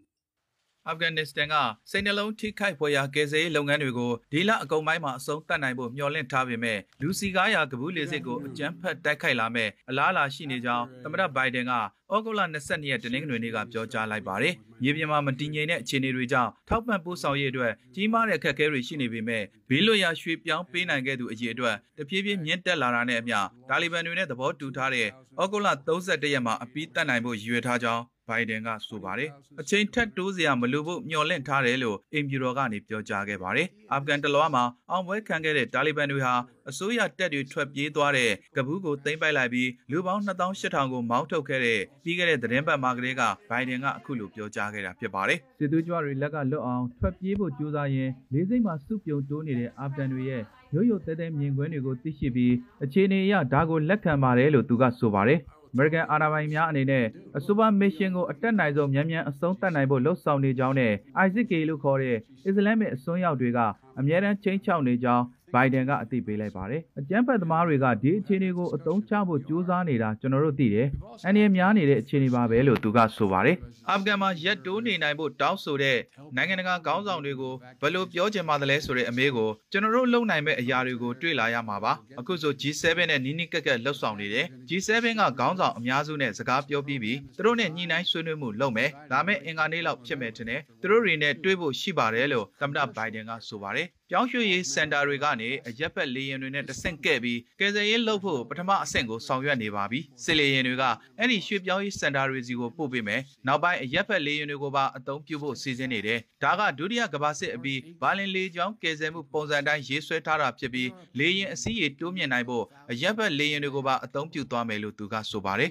[0.88, 1.54] အာဖဂန်နစ္စတန်က
[1.90, 11.72] စိတ်နှလုံးထိခိုက်ဖွယ်ရာကယ်ဆယ်ရေးလုပ်ငန်းတွေကိုဒီလအကုန်ပိုင်းမှာအဆုံးသတ်နိုင်ဖို့မျှော်လင့်ထားပေမဲ့လူစီကားရာကဘူးလေစစ်ကိုအကြမ်းဖက်တိုက်ခိုက်လာမဲ့အလားအလာရှိနေကြောင်းသမ္မတဘိုင်ဒန်က
[12.12, 25.08] ဩဂုတ်လ22ရက်တနင်္ဂနွေနေ့ကပြောကြားလိုက်ပါတယ်။မြေပြင်မှာမတည်ငြိမ်တဲ့အခြေအနေတွေကြောင့်ထောက်ပံ့ပို့ဆောင်ရေးအတွက်ကြီးမားတဲ့အခက်အခဲတွေရှိနေပေမဲ့ဘေးလွတ်ရာရွှေ့ပြောင်းပေးနိုင်ခဲ့သူအကြီးအတွက်တဖြည်းဖြည်းမြင့်တက်လာတာနဲ့အမျှတာလီဘန်တွေနဲ့သဘောတူထားတဲ့
[25.42, 36.34] ဩဂုတ်လ31ရက်မှာအပြီးတတ်နိုင်ဖို့ရည်ရွယ်ထားကြောင်း ဘိုင်ဒန်ကဆိုပါတယ်အချိန်ထက်တိုးစရာမလိုဖို့မျှော်လင့်ထားတယ်လို့အင်ဖြူတော်ကနေပြောကြားခဲ့ပါတယ်အာဖဂန်တလွားမှာအောင်ပွဲခံခဲ့တဲ့တာလီဘန်တွေဟာ
[36.70, 50.42] အစိုးရတပ်တွေထွက်ပြေးသွားတဲ့ကဘူးကိုသိမ်းပိုက်လိုက်ပြီးလူပေါင်း2800ကိုမောင်းထုတ်ခဲ့တဲ့ပြီးခဲ့တဲ့သတင်းပတ်မှာကလေးကဘိုင်ဒန်ကအခုလိုပြောကြားခဲ့တာဖြစ်ပါတယ်စစ်သွေးကြွတွေလက်ကလွတ်အောင်ထွက်ပြေးဖို့ကြိုးစားရင်းလေးစိတ်မှာစုပြုံတိုးနေတဲ့အာဖဂန်တွေရဲ့
[50.74, 55.40] ရိုးရိုးတဲတဲမြင်ကွင်းတွေကိုသိရှိပြီးအခြေအနေအရဒါကိုလက်ခံပါတယ်လို့သူကဆိုပါတယ်
[55.72, 57.04] အမေရိကန်အာဏာပိုင်များအနေနဲ့
[57.36, 60.92] အဆိုပါမစ်ရှင်ကိုအတက်နိုင်ဆုံးမြန်မြန်အဆုံးသတ်နိုင်ဖို့လှုံ့ဆော်နေကြောင်းနဲ့
[61.24, 63.58] ISIS-K လို့ခေါ်တဲ့အစ္စလာမစ်အစွန်းရောက်တွေက
[63.98, 70.86] အမြဲတမ်းချိန်ချောက်နေကြောင်း ဘိုင်ဒန်ကအသိပေးလိုက်ပါတယ်။အကြမ်းဖက်သမားတွေကဒီအခြေအနေကိုအသုံးချဖို့ကြိုးစားနေတာကျွန်တော်တို့သိတယ်။
[71.24, 73.56] အန်ဒီများနေတဲ့အခြေအနေပါပဲလို့သူကဆိုပါတယ်။
[73.90, 75.98] အာဖဂန်မှာရက်တိုးနေနိုင်ဖို့တောင်းဆိုတဲ့
[76.36, 100.84] နိုင်ငံတကာခေါင်းဆောင်တွေကိုဘယ်လိုပြောချင်ပါသလဲဆိုတဲ့အမေးကိုကျွန်တော်တို့လုပ်နိုင်မဲ့အရာတွေကိုတွေ့လာရမှာပါ။အခုဆို G7 နဲ့နီးနီးကက်ကက်လှုပ်ဆောင်နေတယ်။ G7 ကခေါင်းဆောင်အများစုနဲ့စကားပြောပြီးပြီးသူတို့နဲ့ညှိနှိုင်းဆွေးနွေးမှုလုပ်မယ်။ဒါမဲ့အင်္ဂါနေ့လောက်ဖြစ်မယ်ထင်တယ်။သူတို့တွေနဲ့တွေ့ဖို့ရှိပါတယ်လို့သမ္မတဘိုင်ဒန်ကဆိုပါတယ်။ ပြောင်းရွှေ့ရေးစင်တာတွေကနေအရက်ဘက်လေယာဉ်တွေနဲ့တဆင့်ကဲ့ပြီးကယ်ဆယ်ရေးလုပ်ဖို့ပထမအဆင့်ကိုဆောင်ရွက်နေပါပြီစစ်လေယာဉ်တွေက
[101.18, 115.70] အဲ့ဒီရွှေ့ပြောင်းရေးစင်တာတွေစီကိုပို့ပေးမယ်နောက်ပိုင်းအရက်ဘက်လေယာဉ်တွေကိုပါအသုံးပြုဖို့စီစဉ်နေတယ်ဒါကဒုတိယကမ္ဘာစစ်အပြီးဘာလင်လေကြောင်းကယ်ဆယ်မှုပုံစံတိုင်းရေးဆွဲထားတာဖြစ်ပြီးလေယာဉ်အစည်းအတိုးမြင့်နိုင်ဖို့အရက်ဘက်လေယာဉ်တွေကိုပါအသုံးပြုသွားမယ်လို့သူကဆိုပါတယ်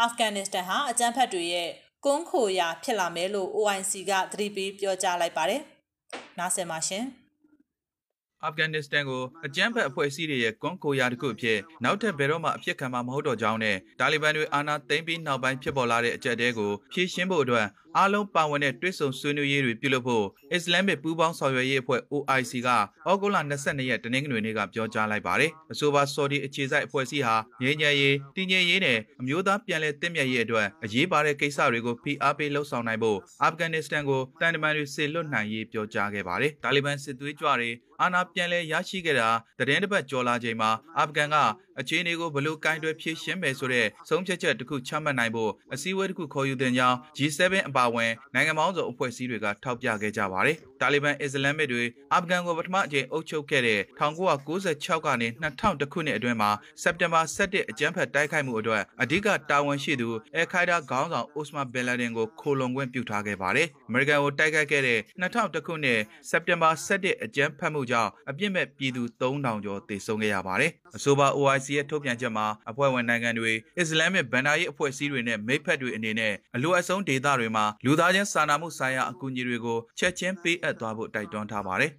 [0.00, 1.70] အာဖဂန်နစ္စတန်ဟာအကြမ်းဖက်တွေရဲ့
[2.08, 5.60] ကွန်းခိုရာဖြစ်လာမယ်လို့ OIC ကသတိပေးပြောကြားလိုက်ပါတယ်။
[6.38, 7.04] နားဆင်ပါရှင်။
[8.44, 17.66] အာဖဂန်နစ္စတန်ကိုအကြမ်းဖက်အဖွဲ့အစည်းတွေရဲ့ကွန်ကိုယာတစ်ခုအဖြစ်နောက်ထပ်ဘယ်တော့မှအဖြစ်ခံမှာမဟုတ်တော့ကြောင်းနဲ့တာလီဘန်တွေအာဏာသိမ်းပြီးနောက်ပိုင်းဖြစ်ပေါ်လာတဲ့အကြက်တဲကိုဖြေရှင်းဖို့အတွက်
[17.98, 22.68] အားလုံးပါဝင်တဲ့တွဲဆုံဆွေးနွေးရေးတွေပြုလုပ်ဖို့အစ္စလာမစ်ပူးပေါင်းဆောင်ရွက်ရေးအဖွဲ့ OIC က
[23.08, 39.28] ဩဂုတ်လ22ရက်တနင်္ဂနွေနေ့ကပြောကြားလိုက်ပါတယ်။အဆိုပါဆော်ဒီအခြေစိုက်အဖွဲ့အစည်းဟာငြိမ်းချမ်းရေးတည်ငြိမ်ရေးနဲ့အမျိုးသားပြန်လည်တည်မြဲရေးအတွက်အရေးပါတဲ့ကိစ္စတွေကိုဖိအားပေးလှုံ့ဆော်နိုင်ဖို့အာဖဂန်နစ္စတန်ကိုတန်တမန်တွေဆေလွတ်နိုင်ရေးပြောကြားခဲ့ပါတယ်။တာလီဘန်စစ်သွေးကြွတွေအာဏာပြန်လည်ရရှိခဲ့တာ
[39.58, 41.36] တရင်တစ်ပတ်ကျော်လာချိန်မှာအာဖဂန်က
[41.80, 56.50] အခြေအနေကိုဘလို့ကင်တွယ်ဖြည့်ရှင်းမယ်ဆိုတဲ့ဆုံးဖြတ်ချက်တစ်ခုချမှတ်နိုင်ဖို့အစည်းအဝေးတစ်ခုခေါ်ယူတင်ကြောင်း G7 အပါအဝင်နိုင်ငံပေါင်းစုံအဖွဲ့အစည်းတွေကထောက်ပြခဲ့ကြပါတယ်။တာလီဘန်အစ္စလာမစ်တွေအာဖဂန်ကိုပထမအကြိမ်အုပ်ချုပ်ခဲ့တဲ့1996ကနေ2000ခုနှစ်အတွင်းမှာ
[56.82, 81.92] စက်တင်ဘာ17အကြမ်းဖက်တိုက်ခိုက်မှုအတွက်အဓိကတာဝန်ရှိသူအယ်ခိုင်ဒါခေါင်းဆောင်အိုစမာဘယ်လာဒင်ကိုခိုလုံခွင့်ပြုထားခဲ့ပါတယ်။အမေရိကန်ကိုတိုက်ခိုက်ခဲ့တဲ့2000ခုနှစ်စက်တင်ဘာ17အကြမ်းဖက်မှုကြောင့်အပြစ်မဲ့ပြည်သူ3000ကျော်သေဆုံးခဲ့ရပါတယ်။အဆိုပါ OIC ရဲ့ထုတ်ပြန်ချက်မှာအဖွဲ့ဝင်နိုင်ငံတွေအစ္စလာမစ်ဗန်ဒါရေးအဖွဲ့အစည်းတွေနဲ့မိတ်ဖက်တွေအနေနဲ့အလိုအဆုံးဒေသတွေမှာလူသားချင်းစာနာမှုဆိုင်ရာအကူအညီတွေကိုချက်ချင်းပေးအပ်သွားဖို့တိုက်တွန်းထားပါတယ်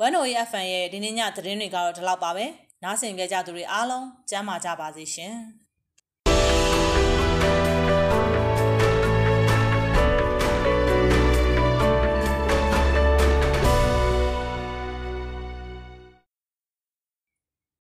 [0.00, 2.46] 1OE FM ရဲ့ဒီနေ့ညသတင်းတွေကတော့ဒီလောက်ပါပဲ
[2.84, 5.34] နားဆင်ကြကြသူတွေအားလုံးကျမ်းမာကြပါစေရှင်